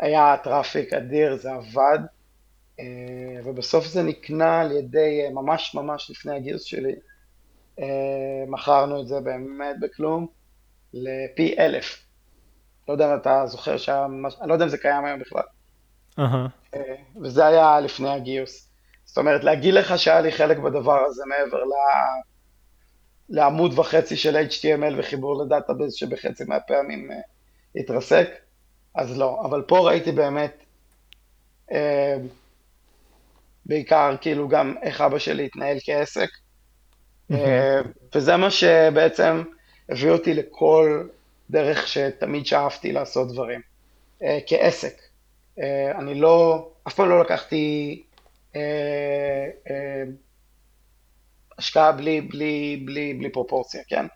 [0.00, 1.98] היה traffic אדיר, זה עבד.
[2.80, 6.94] אה, ובסוף זה נקנה על ידי, אה, ממש ממש לפני הגיוס שלי,
[7.80, 10.26] אה, מכרנו את זה באמת בכלום,
[10.94, 12.05] ל P1000.
[12.88, 14.06] לא יודע אם אתה זוכר שהיה,
[14.40, 15.42] אני לא יודע אם זה קיים היום בכלל.
[16.20, 16.78] Uh-huh.
[17.22, 18.68] וזה היה לפני הגיוס.
[19.04, 21.72] זאת אומרת, להגיד לך שהיה לי חלק בדבר הזה מעבר ל...
[23.28, 27.16] לעמוד וחצי של HTML וחיבור ל database שבחצי מהפעמים אה,
[27.76, 28.28] התרסק,
[28.94, 29.42] אז לא.
[29.44, 30.62] אבל פה ראיתי באמת,
[31.72, 32.16] אה,
[33.66, 36.28] בעיקר כאילו גם איך אבא שלי התנהל כעסק,
[37.30, 37.80] אה,
[38.14, 39.42] וזה מה שבעצם
[39.88, 41.06] הביא אותי לכל
[41.50, 43.60] דרך שתמיד שאפתי לעשות דברים,
[44.22, 44.94] אה, כעסק.
[45.58, 48.02] אה, אני לא, אף פעם לא לקחתי
[48.56, 50.04] אה, אה,
[51.58, 54.06] השקעה בלי, בלי, בלי, בלי פרופורציה, כן?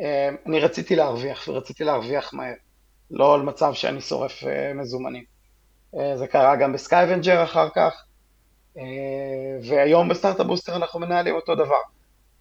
[0.00, 2.54] אה, אני רציתי להרוויח, ורציתי להרוויח מהר,
[3.10, 5.24] לא על מצב שאני שורף אה, מזומנים.
[5.98, 8.04] אה, זה קרה גם בסקייבנג'ר אחר כך,
[9.68, 11.80] והיום ב Startup Booster אנחנו מנהלים אותו דבר.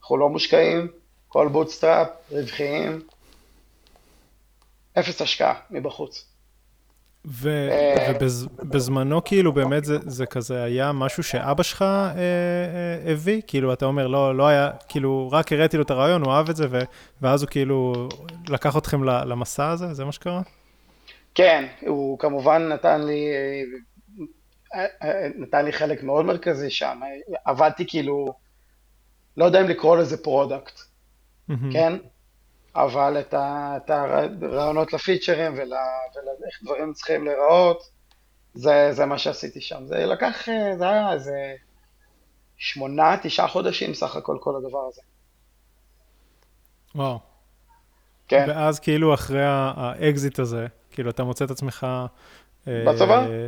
[0.02, 0.88] אנחנו לא מושקעים,
[1.28, 3.02] כל bootstrap, רווחיים,
[5.00, 6.34] אפס השקעה מבחוץ.
[7.26, 13.42] ובזמנו כאילו באמת זה, זה כזה היה משהו שאבא שלך אה, אה, הביא?
[13.48, 16.56] כאילו אתה אומר לא, לא היה, כאילו רק הראיתי לו את הרעיון, הוא אהב את
[16.56, 16.80] זה ו,
[17.22, 18.08] ואז הוא כאילו
[18.50, 19.94] לקח אתכם למסע הזה?
[19.94, 20.42] זה מה שקרה?
[21.36, 23.28] כן, הוא כמובן נתן לי,
[24.76, 27.00] אה, אה, נתן לי חלק מאוד מרכזי שם,
[27.46, 28.34] עבדתי כאילו,
[29.38, 31.54] לא יודע אם לקרוא לזה product, mm-hmm.
[31.74, 31.94] כן?
[32.76, 37.90] אבל את, הרעיונות לפיצ'רים ולאיך דברים צריכים להיראות,
[38.54, 39.86] זה, זה מה שעשיתי שם.
[39.86, 41.56] זה לקח, זה היה איזה
[42.58, 45.02] שמונה, תשעה חודשים סך הכל כל הדבר הזה.
[46.96, 47.20] וואו.
[48.28, 48.46] כן.
[48.50, 51.88] ואז כאילו אחרי האקזיט הזה, כאילו אתה מוצא את עצמך...
[52.68, 53.26] אה, בצבא?
[53.26, 53.48] אה,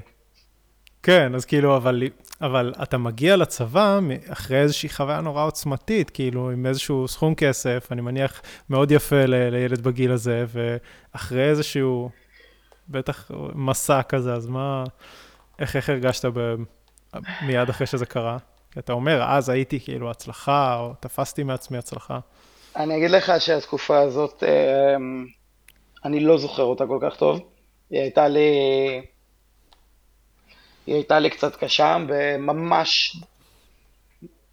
[1.05, 2.03] כן, אז כאילו, אבל,
[2.41, 8.01] אבל אתה מגיע לצבא אחרי איזושהי חוויה נורא עוצמתית, כאילו, עם איזשהו סכום כסף, אני
[8.01, 12.09] מניח מאוד יפה ל, לילד בגיל הזה, ואחרי איזשהו,
[12.89, 14.83] בטח מסע כזה, אז מה,
[15.59, 16.55] איך, איך הרגשת ב,
[17.41, 18.37] מיד אחרי שזה קרה?
[18.71, 22.19] כי אתה אומר, אז הייתי כאילו הצלחה, או תפסתי מעצמי הצלחה.
[22.75, 24.95] אני אגיד לך שהתקופה הזאת, אה,
[26.05, 27.39] אני לא זוכר אותה כל כך טוב.
[27.89, 28.49] היא הייתה לי...
[30.85, 33.17] היא הייתה לי קצת קשה, וממש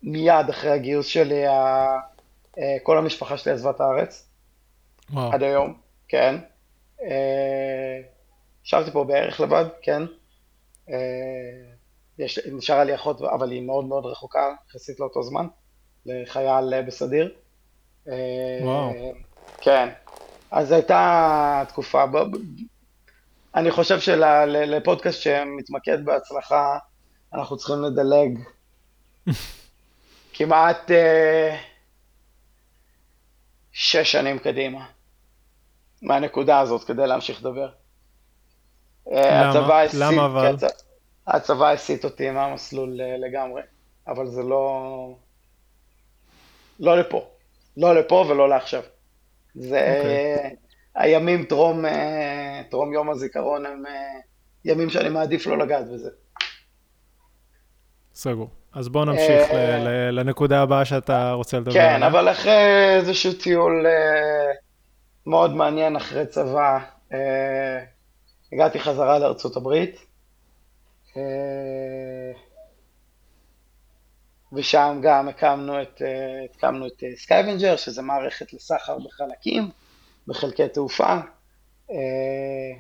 [0.03, 4.29] מיד אחרי הגיוס שלי, אה, כל המשפחה שלי עזבה את הארץ.
[5.11, 5.33] וואו.
[5.33, 5.75] עד היום,
[6.09, 6.37] כן.
[8.65, 10.03] ישבתי אה, פה בערך לבד, כן.
[10.91, 10.97] אה,
[12.19, 15.47] יש, נשארה לי אחות, אבל היא מאוד מאוד רחוקה, יחסית לאותו זמן,
[16.07, 17.35] לחייל בסדיר.
[18.63, 18.93] וואו.
[19.61, 19.89] כן.
[20.51, 22.05] אז הייתה תקופה,
[23.55, 26.79] אני חושב שלפודקאסט שמתמקד בהצלחה,
[27.35, 28.39] אנחנו צריכים לדלג
[30.35, 31.55] כמעט uh,
[33.73, 34.87] שש שנים קדימה
[36.03, 37.69] מהנקודה הזאת כדי להמשיך לדבר.
[39.13, 39.85] אה, למה?
[39.99, 40.57] למה אבל?
[41.27, 43.63] הצבא הסיט אותי מהמסלול uh, לגמרי,
[44.07, 45.17] אבל זה לא...
[46.81, 47.29] לא לפה.
[47.77, 48.83] לא לפה ולא לעכשיו.
[49.55, 50.03] זה...
[50.03, 50.62] Okay.
[50.95, 53.93] הימים טרום, אה, טרום יום הזיכרון הם אה,
[54.65, 56.11] ימים שאני מעדיף לא לגעת בזה.
[58.15, 58.51] סגור.
[58.73, 61.97] אז בוא נמשיך אה, לנקודה הבאה שאתה רוצה לדבר עליה.
[61.97, 63.87] כן, אבל אחרי איזשהו טיול
[65.27, 66.79] מאוד מעניין אחרי צבא,
[68.53, 70.07] הגעתי חזרה לארצות הברית,
[74.53, 76.03] ושם גם הקמנו את,
[76.57, 79.71] הקמנו את סקייבנג'ר, שזה מערכת לסחר בחלקים.
[80.27, 81.17] בחלקי תעופה.
[81.91, 82.73] אה,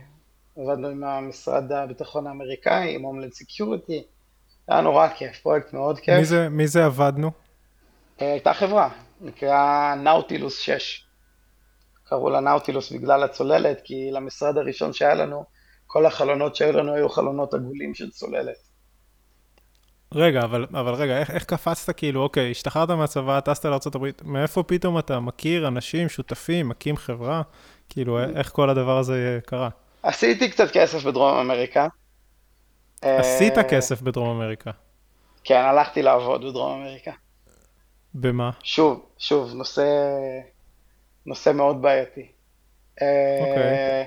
[0.56, 4.04] עבדנו עם המשרד הביטחון האמריקאי, עם Homeland Security,
[4.68, 6.18] היה נורא כיף, פרויקט מאוד כיף.
[6.18, 7.30] מי זה, מי זה עבדנו?
[8.20, 8.88] אה, הייתה חברה,
[9.20, 11.06] נקרא נאוטילוס 6.
[12.04, 15.44] קראו לה נאוטילוס בגלל הצוללת, כי למשרד הראשון שהיה לנו,
[15.86, 18.71] כל החלונות שהיו לנו היו חלונות עגולים של צוללת.
[20.14, 24.98] רגע, אבל, אבל רגע, איך, איך קפצת כאילו, אוקיי, השתחררת מהצבא, טסת לארה"ב, מאיפה פתאום
[24.98, 27.42] אתה מכיר אנשים, שותפים, מקים חברה?
[27.88, 29.68] כאילו, איך כל הדבר הזה קרה?
[30.02, 31.86] עשיתי קצת כסף בדרום אמריקה.
[33.02, 34.70] עשית uh, כסף בדרום אמריקה?
[35.44, 37.12] כן, הלכתי לעבוד בדרום אמריקה.
[38.14, 38.50] במה?
[38.62, 39.84] שוב, שוב, נושא,
[41.26, 42.26] נושא מאוד בעייתי.
[43.40, 44.06] אוקיי.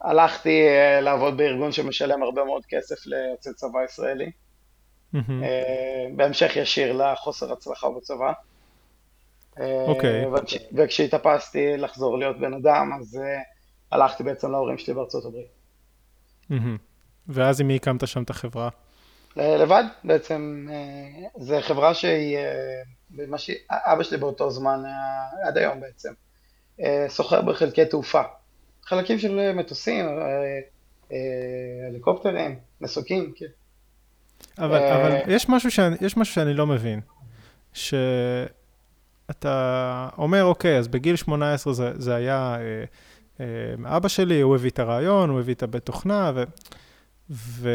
[0.00, 4.30] הלכתי uh, לעבוד בארגון שמשלם הרבה מאוד כסף ליוצאי צבא ישראלי.
[5.14, 8.32] אה, בהמשך ישיר לחוסר הצלחה בצבא.
[9.60, 10.24] אוקיי.
[10.24, 10.28] Okay.
[10.72, 13.20] וכשהתאפסתי לחזור להיות בן אדם, אז uh,
[13.92, 15.46] הלכתי בעצם להורים שלי בארצות הברית.
[16.50, 16.78] Mm-hmm.
[17.28, 18.68] ואז עם מי הקמת שם את החברה?
[19.36, 20.68] לבד, בעצם.
[21.36, 22.38] זו חברה שהיא.
[23.70, 24.82] אבא שלי באותו זמן,
[25.44, 26.12] עד היום בעצם,
[27.08, 28.22] סוחר בחלקי תעופה.
[28.84, 30.06] חלקים של מטוסים,
[31.88, 33.46] הליקופטרים, מסוקים, כן.
[34.58, 37.00] אבל, אבל יש, משהו שאני, יש משהו שאני לא מבין.
[37.72, 37.98] שאתה
[40.18, 42.84] אומר, אוקיי, אז בגיל 18 זה, זה היה אה,
[43.40, 46.42] אה, אבא שלי, הוא הביא את הרעיון, הוא הביא את הבית תוכנה, ו,
[47.30, 47.70] ו,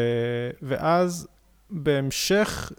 [0.62, 1.28] ואז
[1.70, 2.72] בהמשך,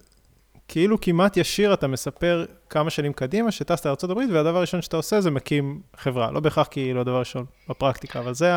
[0.67, 5.32] כאילו כמעט ישיר, אתה מספר כמה שנים קדימה, שטסת לארה"ב, והדבר הראשון שאתה עושה זה
[5.32, 6.32] מקים חברה.
[6.32, 8.52] לא בהכרח כאילו הדבר הראשון בפרקטיקה, אבל זה,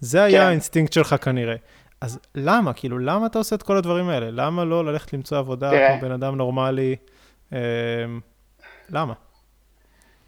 [0.00, 0.24] זה כן.
[0.24, 1.56] היה האינסטינקט שלך כנראה.
[2.00, 2.72] אז למה?
[2.72, 4.30] כאילו, למה אתה עושה את כל הדברים האלה?
[4.30, 5.92] למה לא ללכת למצוא עבודה תראה.
[5.92, 6.96] כמו בן אדם נורמלי?
[7.52, 7.58] אה,
[8.90, 9.14] למה?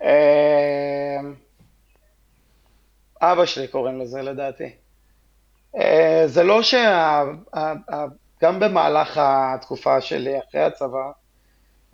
[0.03, 1.21] אה,
[3.23, 4.71] אבא שלי קוראים לזה לדעתי.
[5.77, 7.23] אה, זה לא שה...
[8.43, 11.11] גם במהלך התקופה שלי אחרי הצבא,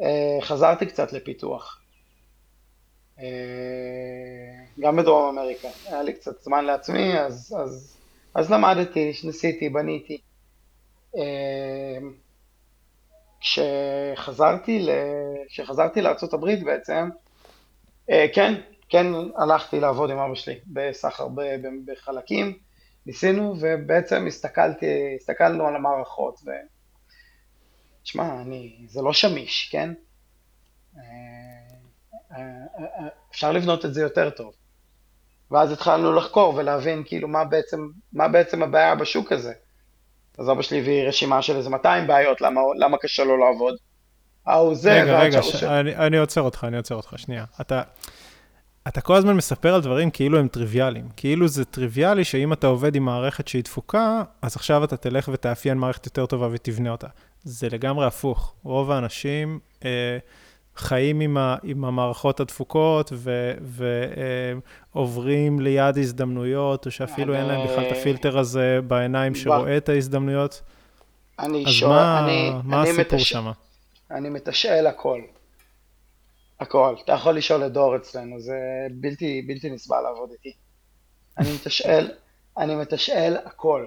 [0.03, 1.81] אה, חזרתי קצת לפיתוח.
[3.19, 3.25] אה,
[4.81, 5.69] גם בדרום אמריקה.
[5.87, 7.98] היה לי קצת זמן לעצמי, אז, אז,
[8.39, 10.21] אז למדתי, ניסיתי, בניתי.
[13.41, 14.91] כשחזרתי, ל...
[15.49, 17.09] כשחזרתי לארה"ב בעצם,
[18.07, 18.55] כן,
[18.89, 21.29] כן הלכתי לעבוד עם אבא שלי בסחר
[21.85, 22.59] בחלקים,
[23.07, 24.87] ניסינו ובעצם הסתכלתי,
[25.21, 26.51] הסתכלנו על המערכות ו...
[28.03, 29.95] תשמע, אני, זה לא שמיש, כן?
[30.97, 31.03] אה,
[32.33, 32.39] אה,
[32.79, 34.55] אה, אפשר לבנות את זה יותר טוב.
[35.51, 39.53] ואז התחלנו לחקור ולהבין כאילו מה בעצם, מה בעצם הבעיה בשוק הזה.
[40.39, 43.75] אז אבא שלי הביא רשימה של איזה 200 בעיות, למה, למה קשה לו לעבוד.
[44.47, 45.65] ההוא זה, רגע, רגע, ש...
[45.65, 47.45] אני, אני עוצר אותך, אני עוצר אותך, שנייה.
[47.61, 47.83] אתה,
[48.89, 51.09] אתה כל הזמן מספר על דברים כאילו הם טריוויאליים.
[51.17, 55.79] כאילו זה טריוויאלי שאם אתה עובד עם מערכת שהיא דפוקה, אז עכשיו אתה תלך ותאפיין
[55.79, 57.07] מערכת יותר טובה ותבנה אותה.
[57.45, 58.55] זה לגמרי הפוך.
[58.63, 60.19] רוב האנשים אה,
[60.79, 63.13] חיים עם, ה, עם המערכות הדפוקות
[64.95, 67.43] ועוברים אה, ליד הזדמנויות, או שאפילו אני...
[67.43, 70.63] אין להם בכלל את הפילטר הזה בעיניים שרואה את ההזדמנויות.
[71.39, 73.29] אני אז שואל, מה, אני, מה אני הסיפור מתש...
[73.29, 73.51] שם?
[74.11, 75.21] אני מתשאל הכל.
[76.61, 76.95] הכל.
[77.05, 78.59] אתה יכול לשאול את דור אצלנו, זה
[78.91, 80.53] בלתי, בלתי נסבל לעבוד איתי.
[81.39, 82.11] אני מתשאל,
[82.59, 83.87] אני מתשאל הכל.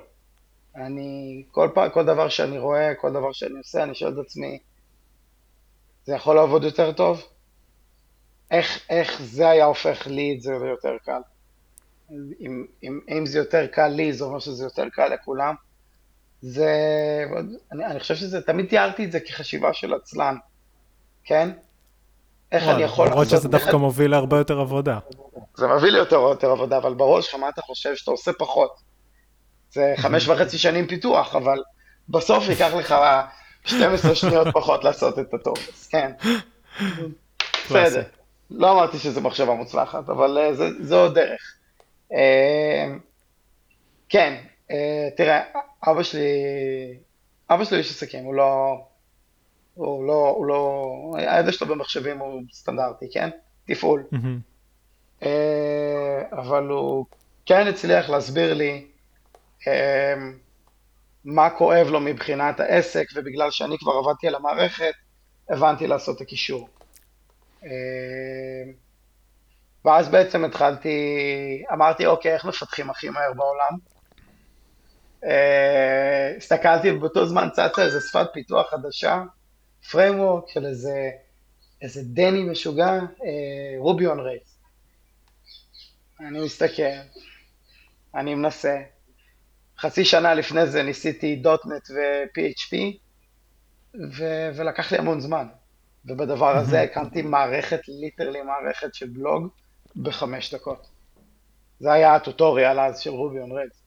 [0.76, 4.60] אני, כל פעם, כל דבר שאני רואה, כל דבר שאני עושה, אני שואל את עצמי,
[6.06, 7.24] זה יכול לעבוד יותר טוב?
[8.52, 11.22] איך, איך זה היה הופך לי את זה ליותר קל?
[12.40, 15.56] אם, אם, אם זה יותר קל לי, זה אומר שזה יותר קל לכולם.
[16.42, 16.76] זה,
[17.72, 20.36] אני, אני חושב שזה, תמיד תיארתי את זה כחשיבה של עצלן,
[21.24, 21.50] כן?
[22.52, 23.18] איך אני יכול לעשות...
[23.18, 25.00] למרות שזה דווקא מוביל להרבה יותר עבודה.
[25.58, 28.72] זה מביא לי יותר יותר עבודה, אבל בראש שלך מה אתה חושב שאתה עושה פחות?
[29.72, 31.64] זה חמש וחצי שנים פיתוח, אבל
[32.10, 32.96] בסוף ייקח לך
[33.66, 36.12] 12 שניות פחות לעשות את הטוב, אז כן.
[37.66, 38.04] בסדר.
[38.52, 41.56] לא אמרתי שזו מחשבה מוצלחת, אבל אה, זו דרך.
[42.14, 42.88] אה,
[44.10, 45.42] כן, אה, תראה,
[45.88, 46.30] אבא שלי,
[47.50, 48.82] אבא שלי איש עסקים, הוא לא...
[49.74, 53.30] הוא לא, הוא לא, הידע שלו במחשבים הוא סטנדרטי, כן?
[53.66, 54.04] תפעול.
[56.32, 57.06] אבל הוא
[57.46, 58.86] כן הצליח להסביר לי
[61.26, 64.94] מה כואב לו מבחינת העסק, ובגלל שאני כבר עבדתי על המערכת,
[65.50, 66.70] הבנתי לעשות את הקישור.
[67.64, 67.70] אה,
[69.86, 70.98] ואז בעצם התחלתי,
[71.74, 73.78] אמרתי, אוקיי, איך מפתחים הכי מהר בעולם?
[76.38, 79.24] הסתכלתי, ובאותו זמן צצה איזה שפת פיתוח חדשה,
[79.84, 81.10] framework של איזה,
[81.82, 83.00] איזה דני משוגע,
[83.78, 84.58] רובי און רייס.
[86.20, 86.84] אני מסתכל,
[88.16, 88.82] אני מנסה.
[89.82, 92.78] חצי שנה לפני זה ניסיתי דוטנט ו-PHP,
[94.18, 95.48] ו- ולקח לי המון זמן.
[96.06, 99.48] ובדבר הזה הקמתי מערכת, literally מערכת של בלוג
[99.96, 100.88] בחמש דקות.
[101.80, 103.84] זה היה ה tutorial אז של Ruby on Rails.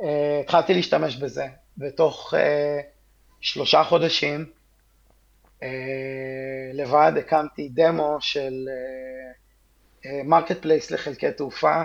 [0.00, 0.04] Uh,
[0.44, 1.46] התחלתי להשתמש בזה,
[1.78, 2.36] ותוך uh,
[3.40, 4.46] שלושה חודשים
[5.62, 8.68] אה, לבד הקמתי דמו של
[10.24, 11.82] market אה, place אה, לחלקי תעופה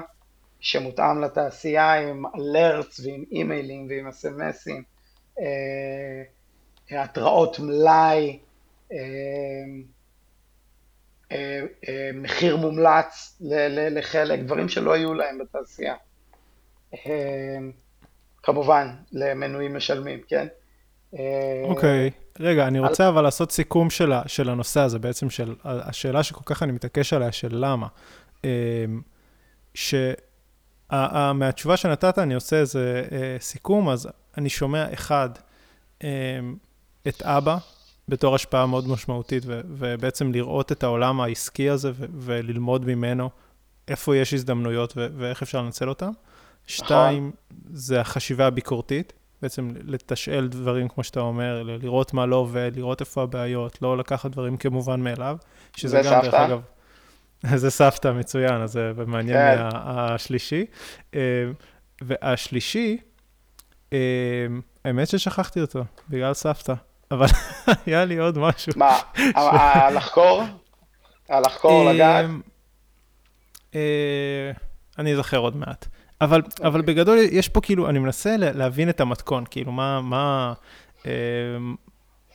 [0.60, 4.84] שמותאם לתעשייה עם alerts ועם אימיילים ועם אסמסים,
[6.92, 8.40] התראות מלאי,
[12.14, 13.38] מחיר מומלץ
[13.92, 15.96] לחלק, דברים שלא היו להם בתעשייה.
[18.44, 20.48] כמובן, למנויים משלמים, כן?
[21.64, 22.12] אוקיי.
[22.14, 22.28] Okay.
[22.40, 26.64] רגע, אני רוצה אבל לעשות סיכום של, של הנושא הזה, בעצם של השאלה שכל כך
[26.64, 27.88] אני מתעקש עליה, של למה.
[28.44, 28.50] אמ,
[30.92, 35.30] שמהתשובה שנתת אני עושה איזה אה, סיכום, אז אני שומע אחד,
[36.04, 36.08] אמ,
[37.08, 37.58] את אבא
[38.08, 43.30] בתור השפעה מאוד משמעותית, ו- ובעצם לראות את העולם העסקי הזה ו- וללמוד ממנו
[43.88, 46.12] איפה יש הזדמנויות ו- ואיך אפשר לנצל אותם.
[46.68, 47.32] שתיים,
[47.74, 49.14] זה החשיבה הביקורתית.
[49.42, 54.32] בעצם לתשאל דברים, כמו שאתה אומר, לראות מה לא עובד, לראות איפה הבעיות, לא לקחת
[54.32, 55.38] דברים כמובן מאליו,
[55.76, 56.62] שזה גם, דרך אגב...
[57.56, 59.64] זה סבתא מצוין, אז זה מעניין כן.
[59.74, 60.66] השלישי.
[62.02, 62.98] והשלישי,
[64.86, 66.74] האמת ששכחתי אותו, בגלל סבתא,
[67.12, 67.28] אבל
[67.86, 68.74] היה לי עוד משהו.
[68.76, 69.00] מה,
[69.90, 70.44] לחקור?
[71.30, 72.26] הלחקור, לגעת?
[75.00, 75.88] אני אזכר עוד מעט.
[76.22, 76.68] אבל, okay.
[76.68, 76.96] אבל אוקיי.
[76.96, 80.54] בגדול יש פה כאילו, אני מנסה להבין את המתכון, כאילו מה, מה,
[81.06, 81.12] אה,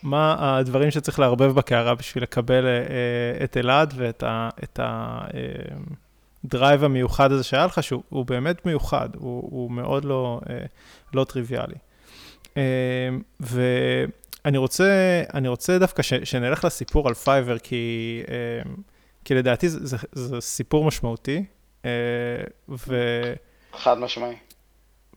[0.03, 4.79] מה הדברים שצריך לערבב בקערה בשביל לקבל אה, את אלעד ואת
[6.45, 10.65] ה drive אה, המיוחד הזה שהיה לך, שהוא באמת מיוחד, הוא, הוא מאוד לא, אה,
[11.13, 11.75] לא טריוויאלי.
[12.57, 12.63] אה,
[13.39, 18.71] ואני רוצה, אני רוצה דווקא ש, שנלך לסיפור על Fiverr, כי, אה,
[19.25, 21.45] כי לדעתי זה, זה, זה סיפור משמעותי.
[21.85, 21.91] אה,
[22.69, 22.95] ו...
[23.73, 24.35] חד משמעי.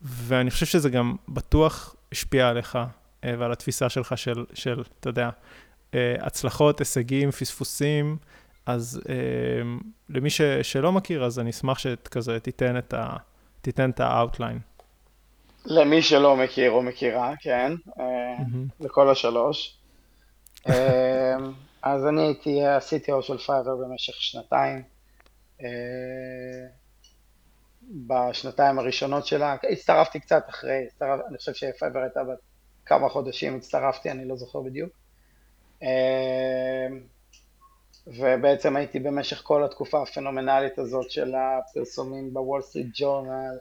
[0.03, 2.87] ואני חושב שזה גם בטוח השפיע עליך אה,
[3.25, 5.31] ועל התפיסה שלך של, של אתה יודע,
[5.95, 8.17] אה, הצלחות, הישגים, פספוסים.
[8.67, 9.01] אז
[10.09, 13.17] למי ש, שלא מכיר, אז אני אשמח שכזה תיתן את ה...
[13.61, 14.59] תיתן את ה outline.
[15.65, 18.85] למי שלא מכיר או מכירה, כן, mm-hmm.
[18.85, 19.79] לכל השלוש.
[21.83, 24.83] אז אני הייתי ה-CTO של פייבר במשך שנתיים.
[28.07, 32.39] בשנתיים הראשונות שלה, הצטרפתי קצת אחרי, הצטרפ, אני חושב שפייבר הייתה בת
[32.87, 34.90] כמה חודשים, הצטרפתי, אני לא זוכר בדיוק.
[35.83, 35.88] אמ,
[38.07, 43.59] ובעצם הייתי במשך כל התקופה הפנומנלית הזאת של הפרסומים ב Wall Street Journal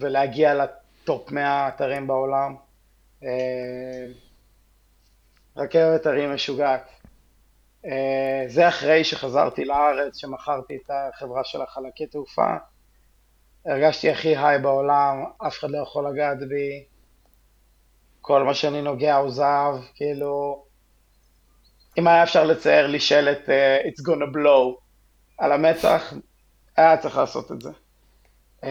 [0.00, 2.54] ולהגיע ל top 100 אתרים בעולם.
[3.22, 3.28] אמ,
[5.56, 6.88] רכבת הרים משוגעת.
[7.84, 12.56] אה, זה אחרי שחזרתי לארץ, שמכרתי את החברה של חלקי התעופה.
[13.66, 16.84] הרגשתי הכי high בעולם, אף אחד לא יכול לגעת בי.
[18.20, 20.64] כל מה שאני נוגע הוא זהב, כאילו...
[21.98, 24.80] אם היה אפשר לצייר לי שלט uh, It's gonna blow
[25.38, 26.14] על המצח,
[26.76, 27.70] היה צריך לעשות את זה.
[28.62, 28.66] Uh,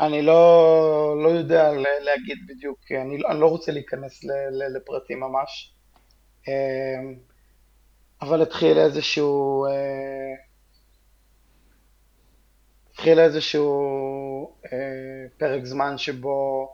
[0.00, 5.74] אני לא, לא יודע להגיד בדיוק, אני, אני לא רוצה להיכנס ל, ל, לפרטים ממש,
[6.48, 7.14] אמ,
[8.22, 10.34] אבל התחיל איזשהו, אה,
[13.04, 14.78] התחיל איזשהו אה,
[15.38, 16.68] פרק זמן שבו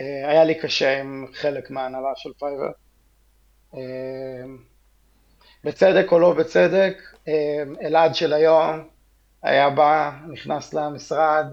[0.00, 2.70] אה, היה לי קשה עם חלק מההנהלה של פייבר.
[3.74, 4.58] אמ,
[5.64, 6.98] בצדק או לא בצדק,
[7.82, 8.88] אלעד של היום
[9.42, 11.46] היה בא, נכנס למשרד,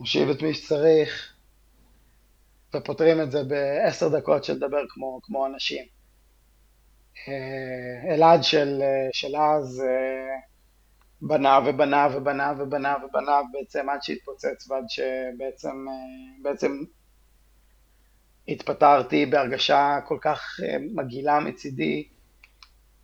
[0.00, 1.34] מושיב את מי שצריך,
[2.74, 5.84] ופותרים את זה בעשר דקות של לדבר כמו, כמו אנשים.
[7.28, 10.49] אה, אלעד של, של אז אה,
[11.22, 15.92] בנה ובנה ובנה ובנה ובנה בעצם עד שהתפוצץ ועד שבעצם אה,
[16.42, 16.82] בעצם
[18.48, 20.60] התפטרתי בהרגשה כל כך
[20.94, 22.08] מגעילה מצידי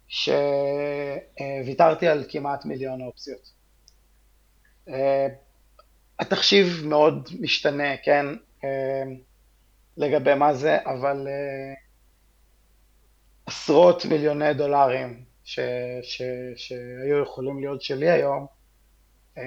[0.09, 3.57] שוויתרתי על כמעט מיליון אופציות.
[6.19, 8.27] התחשיב מאוד משתנה, כן,
[8.65, 9.03] אה,
[9.97, 11.75] לגבי מה זה, אבל אה,
[13.47, 15.59] עשרות מיליוני דולרים ש,
[16.03, 16.23] ש,
[16.57, 18.47] שהיו יכולים להיות שלי היום,
[19.39, 19.43] אה,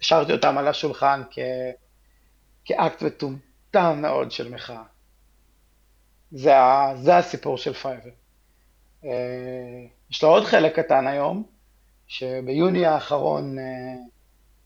[0.00, 1.38] השארתי אותם על השולחן כ,
[2.64, 4.82] כאקט מטומטם מאוד של מחאה.
[6.32, 6.52] זה,
[6.94, 8.10] זה הסיפור של פייבר.
[10.10, 11.44] יש לו עוד חלק קטן היום,
[12.06, 13.56] שביוני האחרון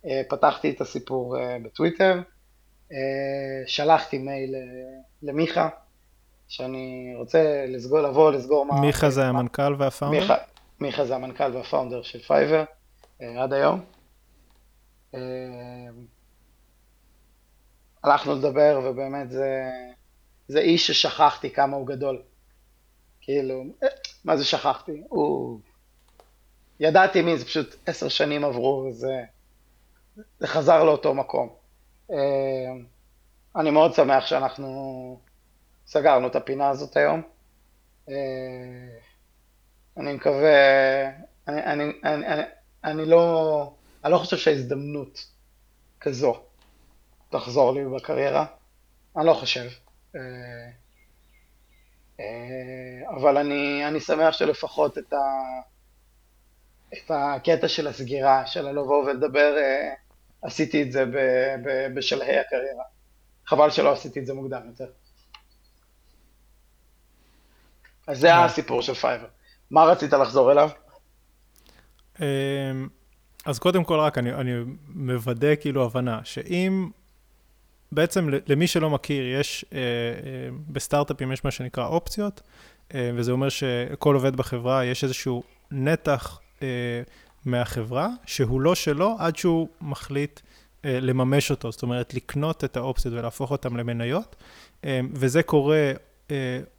[0.06, 2.20] אה, פתחתי את הסיפור אה, בטוויטר,
[2.92, 2.98] אה,
[3.66, 4.54] שלחתי מייל
[5.22, 5.68] למיכה,
[6.48, 8.80] שאני רוצה לסגור, לבוא, לסגור מה...
[8.80, 10.20] מיכה זה המנכ"ל וה founder?
[10.20, 10.34] מיכה,
[10.80, 12.64] מיכה זה המנכ"ל וה founder של פייבר
[13.20, 13.84] עד היום.
[18.02, 19.70] הלכנו לדבר ובאמת זה,
[20.48, 22.22] זה איש ששכחתי כמה הוא גדול.
[23.20, 23.64] כאילו,
[24.24, 25.02] מה זה שכחתי?
[25.08, 25.60] הוא...
[26.80, 29.24] ידעתי מי זה, פשוט עשר שנים עברו וזה...
[30.38, 31.48] זה חזר לאותו מקום.
[32.10, 32.16] אה,
[33.56, 35.20] אני מאוד שמח שאנחנו
[35.86, 37.22] סגרנו את הפינה הזאת היום.
[40.00, 41.04] אה, אני מקווה,
[41.48, 42.42] אני, אני, אני, אני,
[42.84, 43.72] אני, לא,
[44.04, 45.26] אני לא חושב שההזדמנות
[46.00, 46.40] כזו
[47.30, 48.46] תחזור לי בקריירה,
[49.16, 49.68] אני לא חושב.
[50.16, 50.20] אה,
[53.16, 55.18] אבל אני, אני שמח שלפחות את, ה,
[56.92, 59.54] את הקטע של הסגירה, של לבוא ולדבר
[60.42, 61.16] עשיתי את זה ב,
[61.64, 62.84] ב, בשלהי הקריירה.
[63.46, 64.90] חבל שלא עשיתי את זה מוקדם יותר.
[68.06, 69.28] אז זה הסיפור של פייבר.
[69.70, 70.70] מה רצית לחזור אליו?
[72.20, 72.24] אמ,
[73.46, 74.52] אז קודם כל רק אני, אני
[74.88, 76.90] מוודא כאילו הבנה, שאם
[77.92, 79.82] בעצם למי שלא מכיר, יש, אה, אה,
[80.68, 82.40] בסטארט-אפים יש מה שנקרא אופציות,
[82.94, 86.40] אה, וזה אומר שכל עובד בחברה יש איזשהו נתח
[87.44, 90.40] מהחברה, שהוא לא שלו עד שהוא מחליט
[90.84, 94.36] לממש אותו, זאת אומרת לקנות את האופציות ולהפוך אותן למניות,
[94.84, 95.92] אה, וזה קורה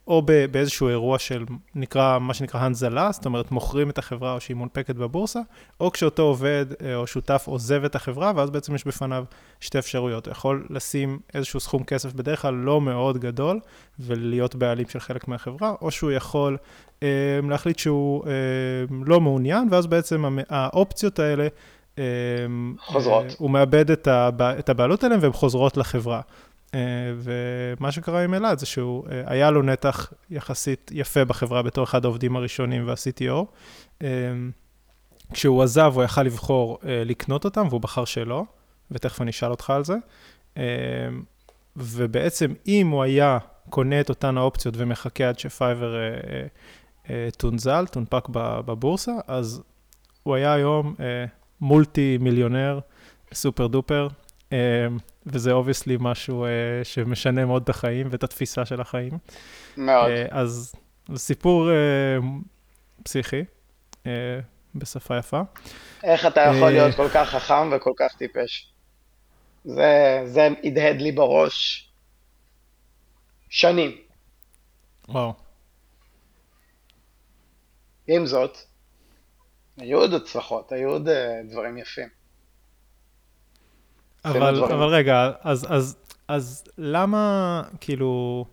[0.06, 1.44] או באיזשהו אירוע של,
[1.74, 5.40] נקרא, מה שנקרא הנזלה, זאת אומרת, מוכרים את החברה או שהיא מונפקת בבורסה,
[5.80, 9.24] או כשאותו עובד אה, או שותף עוזב את החברה, ואז בעצם יש בפניו
[9.60, 10.26] שתי אפשרויות.
[10.26, 13.60] הוא יכול לשים איזשהו סכום כסף, בדרך כלל לא מאוד גדול,
[14.00, 16.56] ולהיות בעלים של חלק מהחברה, או שהוא יכול
[17.02, 17.08] אה,
[17.48, 18.32] להחליט שהוא אה,
[19.06, 21.48] לא מעוניין, ואז בעצם האופציות האלה,
[21.98, 22.04] אה,
[22.78, 23.24] חוזרות.
[23.24, 24.58] אה, הוא מאבד את, הבע...
[24.58, 26.20] את הבעלות עליהן והן חוזרות לחברה.
[26.74, 26.80] אה,
[27.16, 32.04] ומה שקרה עם אלעד זה שהוא, אה, היה לו נתח יחסית יפה בחברה בתור אחד
[32.04, 33.44] העובדים הראשונים וה-CTO.
[34.02, 34.08] אה,
[35.32, 38.44] כשהוא עזב, הוא יכל לבחור לקנות אותם, והוא בחר שלא,
[38.90, 39.94] ותכף אני אשאל אותך על זה.
[41.76, 43.38] ובעצם, אם הוא היה
[43.70, 45.94] קונה את אותן האופציות ומחכה עד שפייבר
[47.38, 49.62] תונזל, תונפק בבורסה, אז
[50.22, 50.94] הוא היה היום
[51.60, 52.78] מולטי מיליונר,
[53.34, 54.08] super duper,
[55.26, 59.12] וזה obviously משהו uh, שמשנה מאוד את החיים ואת התפיסה של החיים.
[59.76, 60.10] מאוד.
[60.10, 60.74] Uh, אז
[61.08, 62.24] זה סיפור uh,
[63.02, 63.44] פסיכי,
[64.74, 65.40] בשפה יפה.
[66.04, 68.72] איך אתה יכול להיות כל כך חכם וכל כך טיפש?
[69.64, 71.88] זה, זה הדהד לי בראש
[73.48, 73.96] שנים.
[75.08, 75.32] וואו.
[78.06, 78.58] עם זאת,
[79.76, 81.08] היו עוד הצלחות, היו עוד
[81.48, 82.21] דברים יפים.
[84.24, 85.96] אבל, אבל רגע, אז, אז,
[86.28, 88.44] אז למה, כאילו,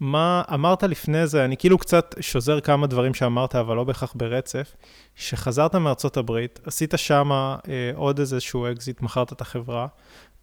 [0.00, 4.76] מה אמרת לפני זה, אני כאילו קצת שוזר כמה דברים שאמרת, אבל לא בהכרח ברצף,
[5.14, 9.86] שחזרת מארצות הברית, עשית שמה אה, עוד איזשהו אקזיט, מכרת את החברה,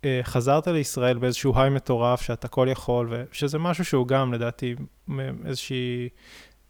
[0.05, 4.75] אה, חזרת לישראל באיזשהו high מטורף, שאתה כל יכול, ושזה משהו שהוא גם, לדעתי,
[5.45, 6.09] איזושהי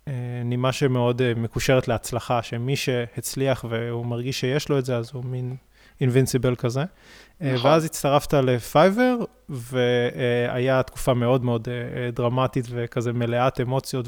[0.07, 5.11] אה, נימה שמאוד אה, מקושרת להצלחה, שמי שהצליח והוא מרגיש שיש לו את זה, אז
[5.13, 5.55] הוא מין
[6.01, 6.83] invincible כזה.
[7.41, 7.71] אה, נכון.
[7.71, 9.17] ואז הצטרפת לפייבר,
[9.49, 14.07] והיה תקופה מאוד מאוד אה, דרמטית וכזה מלאת אמוציות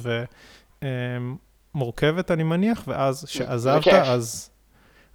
[1.75, 4.49] ומורכבת, אני מניח, ואז כשעזבת, אז...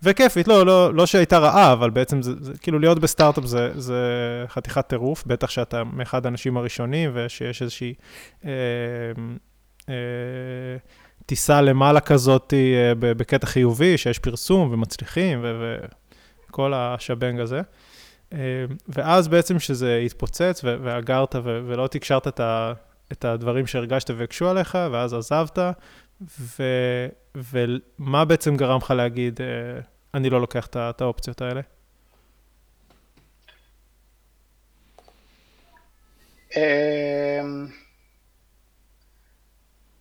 [0.04, 4.02] וכיפית, לא, לא, לא שהייתה רעה, אבל בעצם זה, זה כאילו להיות בסטארט-אפ זה, זה
[4.48, 7.94] חתיכת טירוף, בטח שאתה מאחד האנשים הראשונים ושיש איזושהי
[8.44, 8.50] אה,
[9.88, 9.94] אה,
[11.26, 15.76] טיסה למעלה כזאת אה, בקטע חיובי, שיש פרסום ומצליחים, ו, ו,
[16.54, 17.60] כל השבנג הזה.
[18.32, 18.38] אה,
[18.88, 22.72] ואז בעצם שזה התפוצץ ואגרת ולא תקשרת את, ה,
[23.12, 25.58] את הדברים שהרגשת והקשו עליך, ואז עזבת,
[26.38, 26.62] ו,
[27.34, 29.80] ומה בעצם גרם לך להגיד, אה,
[30.14, 31.60] אני לא לוקח את האופציות האלה?
[36.56, 37.66] אמ,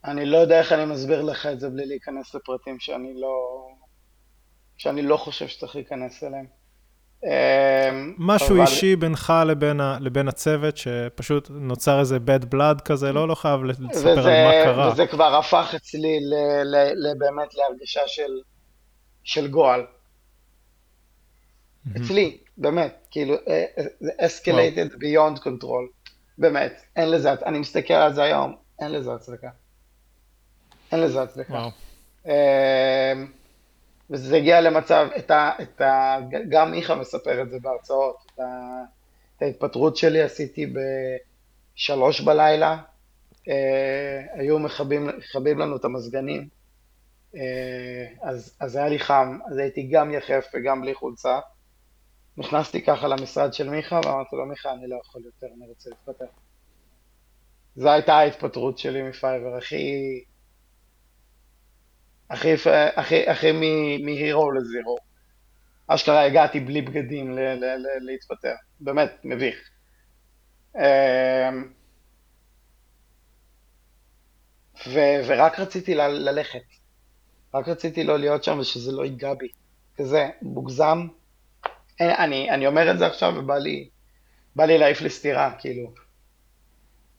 [0.05, 3.67] אני לא יודע איך אני מסביר לך את זה בלי להיכנס לפרטים שאני לא,
[4.83, 6.45] שאני לא חושב שצריך להיכנס אליהם.
[7.23, 7.29] אמ,
[8.17, 8.61] משהו אבל...
[8.61, 13.63] אישי בינך לבין, ה, לבין הצוות, שפשוט נוצר איזה bad blood כזה, לא, לא חייב
[13.63, 14.91] לספר וזה, על מה קרה.
[14.91, 18.31] וזה כבר הפך אצלי ל, ל, ל, באמת להרגשה של,
[19.23, 19.81] של גועל.
[19.81, 21.97] Mm-hmm.
[21.97, 24.97] אצלי, באמת, כאילו, אה, אה, זה escalated wow.
[24.97, 29.49] beyond control, באמת, אין לזה, אני מסתכל על זה היום, אין לזה הצדקה.
[30.91, 31.53] אין לזה הצדקה.
[31.53, 32.27] Wow.
[34.13, 36.17] וזה הגיע למצב, את ה, את ה,
[36.49, 38.81] גם מיכה מספר את זה בהרצאות, את, ה,
[39.37, 40.73] את ההתפטרות שלי עשיתי
[41.75, 42.77] בשלוש בלילה,
[43.49, 46.47] אה, היו מכבים, מכבים לנו את המזגנים,
[47.35, 51.39] אה, אז, אז היה לי חם, אז הייתי גם יחף וגם בלי חולצה.
[52.37, 56.25] נכנסתי ככה למשרד של מיכה ואמרתי לו, מיכה, אני לא יכול יותר, אני רוצה להתפטר.
[57.75, 60.23] זו הייתה ההתפטרות שלי מפייבר, הכי...
[62.33, 62.53] הכי,
[62.95, 63.51] הכי, הכי
[64.03, 64.97] מהירו לזירו.
[65.87, 69.69] אשכרה הגעתי בלי בגדים ל, ל, ל, להתפטר, באמת, מביך.
[70.75, 70.81] אמ,
[74.87, 76.63] ו, ורק רציתי ל, ללכת,
[77.53, 79.47] רק רציתי לא להיות שם ושזה לא ייגע בי,
[79.95, 81.07] כזה, מוגזם.
[82.01, 83.89] אני, אני אומר את זה עכשיו ובא לי,
[84.55, 85.93] בא לי להעיף לי סטירה, כאילו.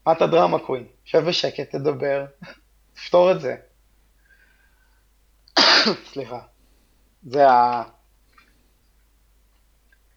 [0.06, 0.86] מה אתה דרמה קווין?
[1.04, 2.24] שב בשקט, תדבר,
[2.94, 3.56] תפתור את זה.
[6.12, 6.38] סליחה.
[7.22, 7.82] זה ה...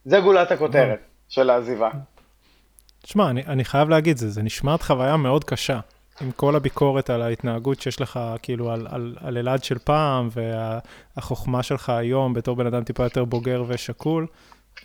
[0.05, 0.99] זה גולת הכותרת
[1.29, 1.89] של העזיבה.
[3.01, 5.79] תשמע, אני, אני חייב להגיד, זה, זה נשמעת חוויה מאוד קשה.
[6.21, 11.63] עם כל הביקורת על ההתנהגות שיש לך, כאילו, על, על, על אלעד של פעם, והחוכמה
[11.63, 14.27] שלך היום בתור בן אדם טיפה יותר בוגר ושקול,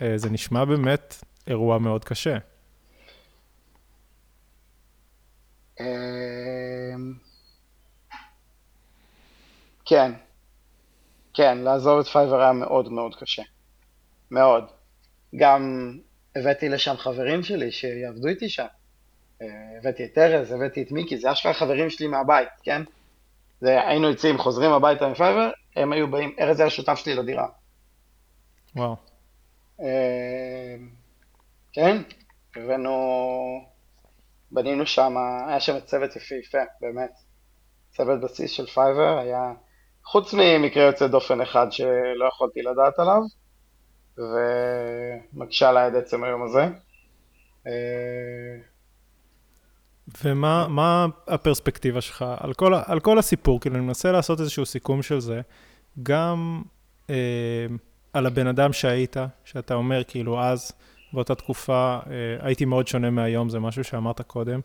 [0.03, 2.39] אה, זה נשמע באמת אירוע מאוד קשה.
[5.81, 5.87] אמ,
[9.85, 10.13] כן,
[11.35, 13.43] כן, לעזוב את פייבר היה מאוד מאוד קשה.
[14.31, 14.65] מאוד.
[15.37, 15.93] גם
[16.37, 18.67] הבאתי לשם חברים שלי שיעבדו איתי שם.
[19.43, 19.47] אה,
[19.79, 22.83] הבאתי את ארז, הבאתי את מיקי, זה אשכרה חברים שלי מהבית, כן?
[23.61, 27.49] זה, היינו יוצאים, חוזרים הביתה מפייבר, הם היו באים, ארז היה שותף שלי לדירה.
[28.77, 28.97] וואו.
[29.81, 30.77] אה,
[31.73, 32.03] כן,
[32.57, 32.93] הבאנו,
[34.51, 35.17] בנינו שם,
[35.49, 37.13] היה שם צוות יפהפה, באמת.
[37.91, 39.53] צוות בסיס של פייבר היה,
[40.05, 43.23] חוץ ממקרה יוצא דופן אחד שלא יכולתי לדעת עליו,
[44.19, 46.69] ומקשה עליי עד עצם היום הזה.
[47.67, 47.73] אה,
[50.25, 53.61] ומה הפרספקטיבה שלך על כל, על כל הסיפור?
[53.61, 55.41] כאילו, אני מנסה לעשות איזשהו סיכום של זה,
[56.03, 56.63] גם
[57.11, 57.67] אה,
[58.13, 60.73] על הבן אדם שהיית, שאתה אומר, כאילו, אז,
[61.13, 64.61] באותה תקופה, אה, הייתי מאוד שונה מהיום, זה משהו שאמרת קודם,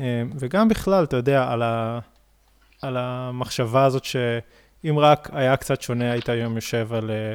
[0.00, 1.98] אה, וגם בכלל, אתה יודע, על, ה,
[2.82, 4.04] על המחשבה הזאת
[4.82, 7.34] שאם רק היה קצת שונה, היית היום יושב על אה,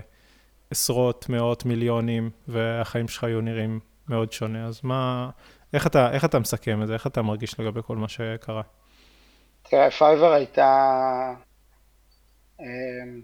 [0.71, 3.79] עשרות, מאות מיליונים, והחיים שלך היו נראים
[4.09, 4.65] מאוד שונה.
[4.65, 5.29] אז מה,
[5.73, 6.93] איך אתה, איך אתה מסכם את זה?
[6.93, 8.61] איך אתה מרגיש לגבי כל מה שקרה?
[9.63, 11.33] תראה, פייבר הייתה
[12.59, 13.21] אמ,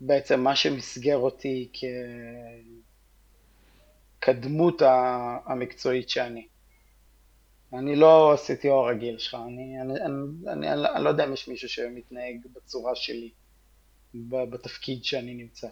[0.00, 1.84] בעצם מה שמסגר אותי כ...
[4.20, 4.82] כדמות
[5.46, 6.46] המקצועית שאני.
[7.78, 11.68] אני לא ה-CTO הרגיל שלך, אני, אני, אני, אני, אני, לא יודע אם יש מישהו
[11.68, 13.30] שמתנהג בצורה שלי,
[14.28, 15.68] בתפקיד שאני נמצא.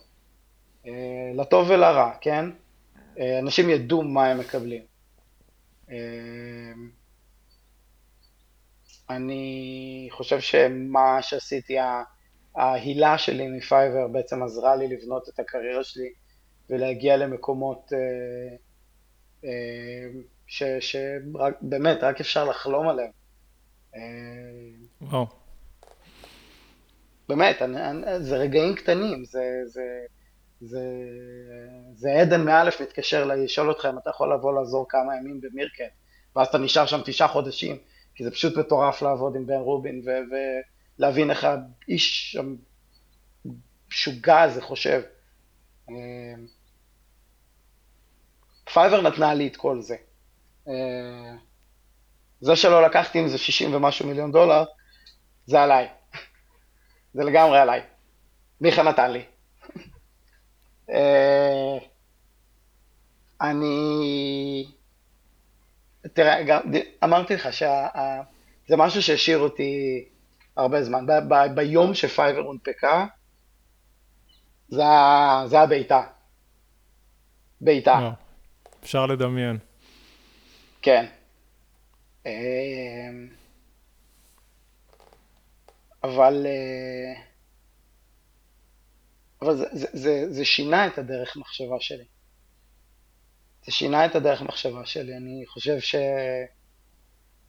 [0.87, 2.45] אה, לטוב ולרע, כן?
[3.19, 4.83] אה, אנשים ידעו מה הם מקבלים.
[5.91, 6.91] אמ,
[9.11, 11.77] אני חושב שמה שעשיתי,
[12.57, 16.13] ההילה שלי מפייבר בעצם עזרה לי לבנות את הקריירה שלי
[16.71, 18.57] ולהגיע למקומות אה,
[19.45, 20.09] אה,
[20.81, 23.11] שבאמת רק אפשר לחלום עליהם.
[25.01, 25.27] וואו.
[27.29, 29.83] באמת, אני, אני, זה רגעים קטנים, זה, זה,
[30.61, 30.81] זה,
[31.95, 35.93] זה עדן מאלף מתקשר לשאול אותך אם אתה יכול לבוא לעזור כמה ימים ב Meerkat,
[36.37, 37.79] ואז אתה נשאר שם תשעה חודשים,
[38.15, 40.37] כי זה פשוט מטורף לעבוד עם בן רובין ו-
[40.99, 42.37] ולהבין איך האיש
[43.91, 45.03] המשוגע הזה חושב.
[45.91, 45.95] אה,
[48.73, 49.97] פייבר נתנה לי את כל זה.
[50.69, 51.35] אה,
[52.41, 54.65] זה שלא לקחתי עם זה 60 ומשהו מיליון דולר,
[55.47, 55.89] זה עליי.
[57.15, 57.83] זה לגמרי עליי.
[58.61, 59.25] מיכה נתן לי.
[60.93, 61.79] אה,
[63.41, 64.67] אני...
[66.13, 66.61] תראה, גם,
[67.05, 70.05] אמרתי לך שזה משהו שהשאיר אותי
[70.57, 71.07] הרבה זמן.
[71.07, 73.07] ב, ב, ביום שפייבר הונפקה,
[74.69, 74.83] זה,
[75.47, 76.03] זה היה בעיטה.
[78.83, 79.59] אפשר לדמיין.
[80.83, 81.07] כן.
[82.27, 83.11] אה,
[86.05, 86.47] אבל...
[86.47, 87.33] Uh,
[89.43, 92.05] אבל זה, זה, זה, זה שינה את הדרך מחשבה שלי.
[93.67, 95.17] זה שינה את הדרך מחשבה שלי.
[95.17, 95.79] אני חושב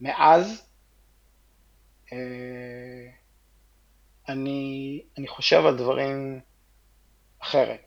[0.02, 0.68] שמאז
[2.14, 2.18] אה,
[4.30, 6.40] אני, אני חושב על דברים
[7.40, 7.86] אחרת.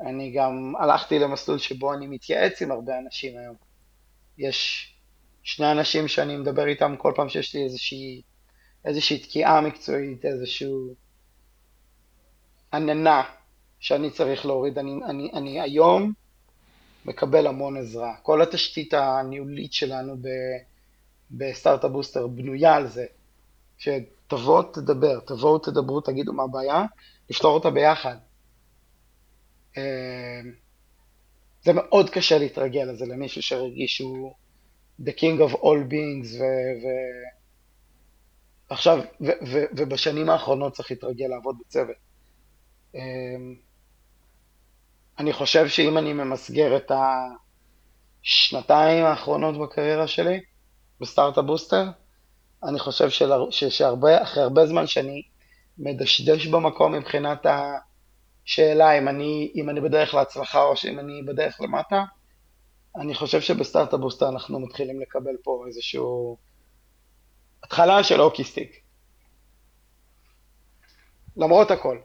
[0.00, 3.67] אני גם הלכתי למסלול שבו אני מתייעץ עם הרבה אנשים היום.
[4.38, 4.88] יש
[5.42, 8.22] שני אנשים שאני מדבר איתם כל פעם שיש לי איזושהי,
[8.84, 10.94] איזושהי תקיעה מקצועית, איזשהו...
[12.72, 13.22] עננה
[13.80, 14.78] שאני צריך להוריד.
[14.78, 16.12] אני, אני, אני היום
[17.04, 18.14] מקבל המון עזרה.
[18.22, 20.16] כל התשתית הניהולית שלנו
[21.30, 23.06] בסטארט-אפ בוסטר בנויה על זה.
[23.78, 26.84] שתבוא תדבר, תבואו תדברו, תגידו מה הבעיה,
[27.30, 28.16] נפתור אותה ביחד.
[31.62, 34.34] זה מאוד קשה להתרגל לזה למישהו שהרגיש שהוא
[35.02, 36.42] the king of all beings ו...
[36.82, 36.86] ו...
[38.70, 41.96] עכשיו, ו- ו- ובשנים האחרונות צריך להתרגל לעבוד בצוות.
[42.94, 43.00] אמ,
[45.18, 46.92] אני חושב שאם אני ממסגר את
[48.24, 50.40] השנתיים האחרונות בקריירה שלי
[51.00, 51.84] בסטארט-אפ בוסטר,
[52.64, 55.22] אני חושב של, שאחרי הרבה זמן שאני
[55.78, 57.46] מדשדש במקום מבחינת
[58.48, 62.04] השאלה אם אני, אם אני בדרך להצלחה או שאם אני בדרך למטה,
[62.96, 66.36] אני חושב שבסטארט-אפ בוסטר אנחנו מתחילים לקבל פה איזשהו
[67.62, 68.80] התחלה של אוקיסטיק.
[71.36, 71.98] למרות הכל.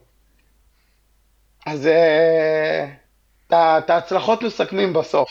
[1.65, 2.93] אז אה,
[3.47, 5.29] את ההצלחות מסכמים בסוף.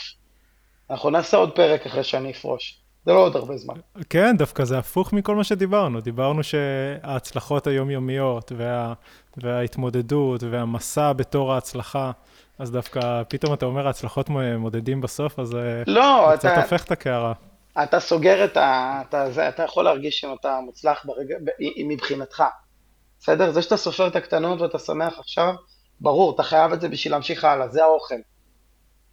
[0.89, 2.82] אנחנו נעשה עוד פרק אחרי שאני אפרוש.
[3.05, 3.75] זה לא עוד הרבה זמן.
[4.09, 6.01] כן, דווקא זה הפוך מכל מה שדיברנו.
[6.01, 8.93] דיברנו שההצלחות היומיומיות וה,
[9.37, 12.11] וההתמודדות והמסע בתור ההצלחה,
[12.59, 16.91] אז דווקא פתאום אתה אומר ההצלחות מודדים בסוף, אז לא, זה אתה, קצת הופך את
[16.91, 17.33] הקערה.
[17.83, 19.01] אתה סוגר את ה...
[19.09, 21.35] אתה, זה, אתה יכול להרגיש אם אתה מוצלח ברגע,
[21.87, 22.43] מבחינתך.
[23.19, 23.51] בסדר?
[23.51, 25.53] זה שאתה סופר את הקטנות ואתה שמח עכשיו,
[25.99, 28.15] ברור, אתה חייב את זה בשביל להמשיך הלאה, זה האוכל.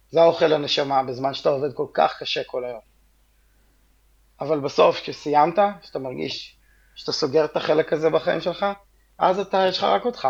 [0.09, 2.90] זה האוכל לנשמה בזמן שאתה עובד כל כך קשה כל היום.
[4.41, 6.57] אבל בסוף, כשסיימת, כשאתה מרגיש
[6.95, 8.65] שאתה סוגר את החלק הזה בחיים שלך,
[9.17, 10.27] אז אתה, יש לך רק אותך.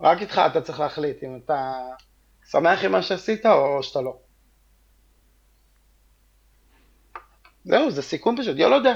[0.00, 1.72] רק איתך אתה צריך להחליט אם אתה
[2.50, 4.16] שמח עם מה שעשית או שאתה לא.
[7.64, 8.94] זהו, זה סיכום פשוט, אני לא יודע.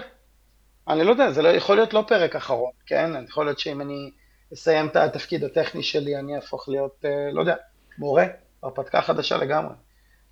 [0.88, 3.24] אני לא יודע, זה לא, יכול להיות לא פרק אחרון, כן?
[3.28, 4.10] יכול להיות שאם אני
[4.52, 7.56] אסיים את התפקיד הטכני שלי, אני אהפוך להיות, אה, לא יודע,
[7.98, 8.24] מורה,
[8.62, 9.74] הרפתקה חדשה לגמרי.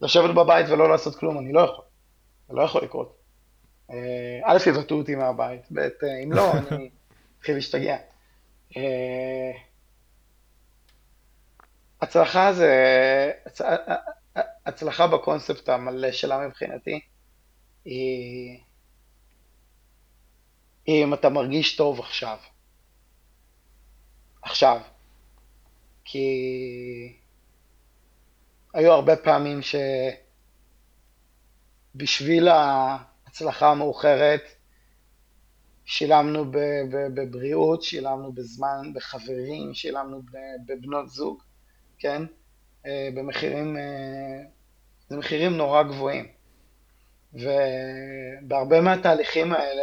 [0.01, 1.85] לשבת בבית ולא לעשות כלום, אני לא יכול.
[2.49, 3.22] זה לא יכול לקרות.
[3.93, 6.91] אה, א', יבטאו אותי מהבית, ב', אה, אם לא, אני
[7.39, 7.97] אתחיל להשתגע.
[12.01, 13.33] הצלחה זה,
[14.67, 17.01] הצלחה בקונספט המלא שלה מבחינתי,
[17.85, 18.59] היא
[20.89, 22.39] אם אתה מרגיש טוב עכשיו.
[24.43, 24.81] עכשיו.
[26.05, 27.17] כי
[28.75, 29.61] היו הרבה פעמים
[31.95, 32.49] שבשביל
[33.33, 34.43] ההצלחה המאוחרת
[35.85, 36.45] שילמנו
[37.15, 40.23] בבריאות, שילמנו בזמן, בחברים, שילמנו
[40.67, 41.43] בבנות זוג,
[41.99, 42.23] כן?
[42.87, 44.43] אה, במחירים, אה,
[45.09, 46.27] זה מחירים נורא גבוהים.
[47.33, 49.83] ובהרבה מהתהליכים האלה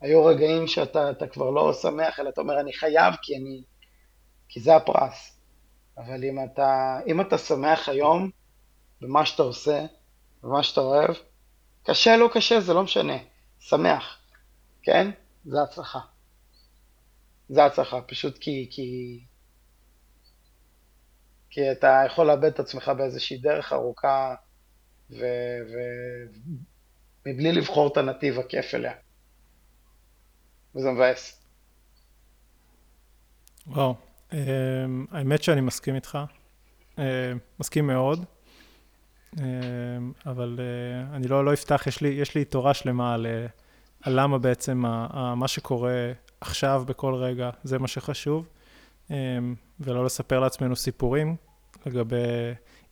[0.00, 3.62] היו רגעים שאתה כבר לא שמח, אלא אתה אומר, אני חייב כי אני...
[4.48, 5.40] כי זה הפרס.
[5.98, 8.30] אבל אם אתה, אם אתה שמח היום
[9.00, 9.86] במה שאתה עושה,
[10.42, 11.14] במה שאתה אוהב,
[11.84, 13.16] קשה לא קשה, זה לא משנה.
[13.60, 14.18] שמח,
[14.82, 15.10] כן?
[15.44, 15.98] זה הצלחה.
[17.48, 19.20] זה הצלחה, פשוט כי, כי,
[21.50, 24.34] כי אתה יכול לאבד את עצמך באיזושהי דרך ארוכה
[25.10, 25.22] ומבלי
[27.52, 28.92] לבחור את הנתיב הכיף אליה.
[30.74, 31.44] וזה מבאס.
[33.66, 33.94] וואו,
[34.30, 34.34] um,
[35.10, 36.18] האמת שאני מסכים איתך,
[36.96, 37.00] uh,
[37.60, 38.24] מסכים מאוד,
[40.26, 43.26] אבל uh, אני לא, לא אפתח, יש לי, יש לי תורה שלמה על,
[44.02, 48.48] על למה בעצם ה, ה, מה שקורה עכשיו בכל רגע זה מה שחשוב,
[49.08, 49.12] um,
[49.80, 51.36] ולא לספר לעצמנו סיפורים
[51.86, 52.16] לגבי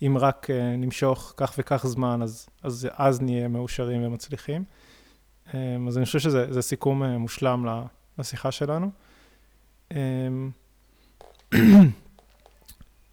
[0.03, 4.64] אם רק uh, נמשוך כך וכך זמן, אז, אז, אז נהיה מאושרים ומצליחים.
[5.55, 7.66] אמ, אז אני חושב שזה סיכום אה, מושלם
[8.18, 8.90] לשיחה שלנו.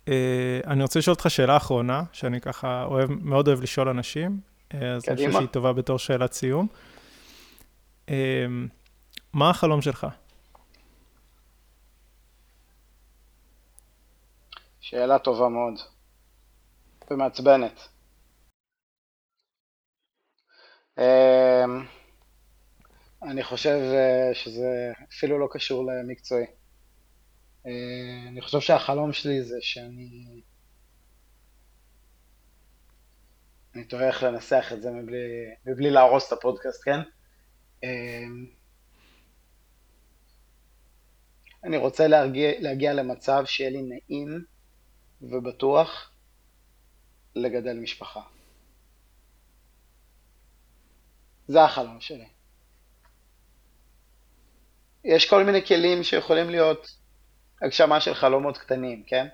[0.10, 4.40] אה, אני רוצה לשאול אותך שאלה אחרונה, שאני ככה אוהב, מאוד אוהב לשאול אנשים,
[4.74, 5.04] אה, אז.
[5.10, 6.68] אני חושב שהיא טובה בתור שאלת סיום.
[8.10, 8.68] אמ,
[9.34, 10.08] מה החלום שלך?
[14.82, 15.74] שאלה טובה מאוד
[17.12, 17.80] ומעצבנת.
[23.24, 26.46] אני חושב אה, שזה אפילו לא קשור למקצועי.
[27.66, 27.72] אה,
[28.28, 30.42] אני חושב שהחלום שלי זה שאני...
[33.76, 35.18] אני תוהה איך לנסח את זה מבלי,
[35.66, 37.00] מבלי להרוס את הפודקאסט, כן?
[37.84, 38.26] אה,
[41.64, 44.46] אני רוצה להגיע, להגיע למצב שיהיה לי נעים
[45.22, 46.12] ובטוח
[47.36, 48.22] לגדל משפחה.
[51.48, 52.28] זה החלום שלי.
[55.04, 56.99] יש כל מיני כלים שיכולים להיות
[57.62, 59.28] הגשמה של חלומות קטנים, כן?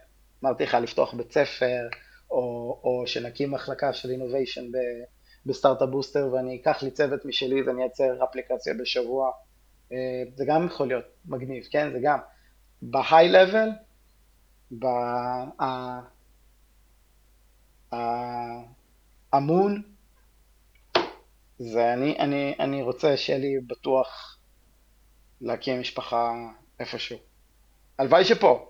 [0.44, 1.88] אמרתי לך לפתוח בית ספר,
[2.32, 4.66] או, או שנקים מחלקה של innovation
[5.46, 9.32] בסטארט-אפ בוסטר ואני אקח לי צוות משלי ואני אייצר אפליקציה בשבוע,
[9.92, 11.92] אה, זה גם יכול להיות מגניב, כן?
[11.92, 12.20] זה גם.
[12.82, 13.70] ב high level,
[19.32, 19.82] באמון,
[21.60, 24.40] זה אני, אני, אני רוצה שיהיה לי בטוח
[25.42, 26.34] להקים משפחה
[26.80, 27.18] איפשהו.
[27.98, 28.70] הלוואי שפה,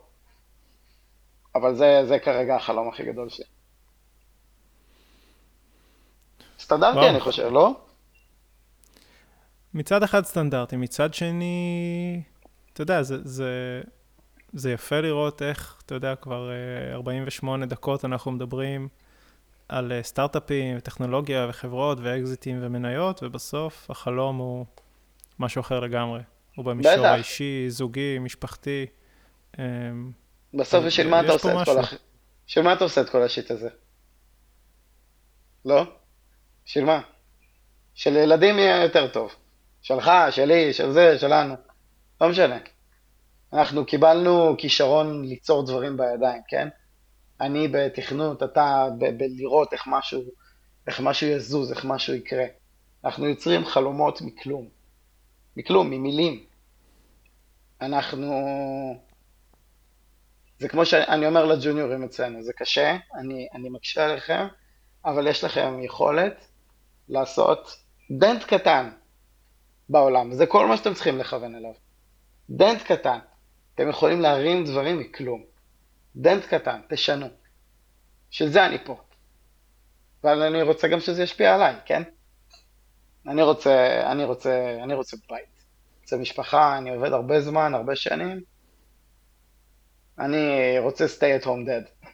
[1.56, 3.46] אבל זה, זה כרגע החלום הכי גדול שלי.
[6.60, 7.10] סטנדרטי וואו.
[7.10, 7.76] אני חושב, לא?
[9.74, 12.22] מצד אחד סטנדרטי, מצד שני,
[12.74, 13.82] אתה יודע, זה, זה,
[14.54, 16.50] זה יפה לראות איך, אתה יודע, כבר
[16.92, 18.88] 48 אה, דקות אנחנו מדברים
[19.70, 24.66] על אה, סטארט-אפים, טכנולוגיה וחברות ואקזיטים ומניות, ובסוף החלום הוא
[25.40, 26.20] משהו אחר לגמרי.
[26.56, 28.86] הוא במישור האישי, זוגי, משפחתי.
[29.60, 30.12] אמ,
[30.53, 31.93] בסוף בשביל מה אתה עושה את כל הח...
[32.47, 33.70] בשביל מה אתה עושה את כל השיט הזה?
[35.66, 35.84] לא?
[36.66, 37.01] בשביל מה?
[37.93, 39.36] שלילדים יהיה יותר טוב.
[39.82, 41.56] שלך, שלי, של זה, שלנו.
[42.22, 42.58] לא משנה.
[43.53, 46.68] אנחנו קיבלנו כישרון ליצור דברים בידיים, כן?
[47.41, 50.22] אני בתכנות, אתה בלראות איך משהו,
[50.88, 52.45] איך משהו יזוז, איך משהו יקרה.
[53.06, 54.70] אנחנו יוצרים חלומות מכלום.
[55.58, 56.45] מכלום, ממילים.
[57.82, 58.34] אנחנו...
[60.60, 64.47] זה כמו שאני אומר לג'וניורים אצלנו, זה קשה, אני, אני מקשה עליכם,
[65.06, 66.47] אבל יש לכם יכולת
[67.10, 67.76] לעשות
[68.12, 68.89] דנט קטן
[69.89, 71.74] בעולם, זה כל מה שאתם צריכים לכוון אליו.
[72.49, 73.20] דנט קטן.
[73.76, 75.43] אתם יכולים להרים דברים מכלום.
[76.16, 77.28] דנט קטן, תשנו.
[78.30, 79.01] של זה אני פה.
[80.24, 82.03] אבל אני רוצה גם שזה ישפיע עליי, כן?
[83.28, 85.64] אני רוצה, אני רוצה, אני רוצה בית.
[86.01, 88.55] רוצה משפחה, אני עובד הרבה זמן, הרבה שנים.
[90.20, 92.07] אני רוצה stay at home dead.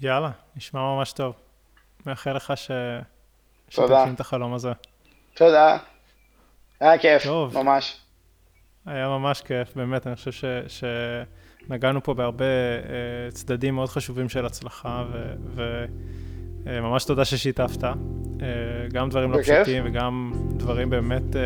[0.00, 1.34] יאללה, נשמע ממש טוב.
[2.06, 2.70] מאחל לך ש...
[3.68, 4.72] שתגשים את החלום הזה.
[5.34, 5.78] תודה.
[6.80, 7.58] היה כיף, טוב.
[7.58, 8.00] ממש.
[8.86, 10.44] היה ממש כיף, באמת, אני חושב ש...
[11.66, 12.44] שנגענו פה בהרבה
[12.82, 15.04] uh, צדדים מאוד חשובים של הצלחה,
[16.64, 17.82] וממש uh, תודה ששיתפת.
[17.82, 18.42] Uh,
[18.92, 21.36] גם דברים לא פשוטים וגם דברים באמת uh,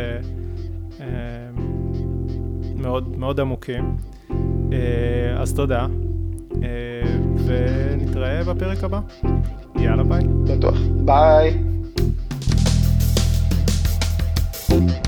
[0.99, 1.03] uh,
[2.79, 3.97] מאוד, מאוד עמוקים.
[4.31, 4.73] Uh,
[5.39, 5.87] אז תודה,
[6.51, 6.57] uh,
[7.47, 9.01] ונתראה בפרק הבא.
[9.77, 10.25] יאללה ביי.
[10.45, 10.79] בטוח.
[11.05, 11.59] ביי.
[14.71, 15.08] thank you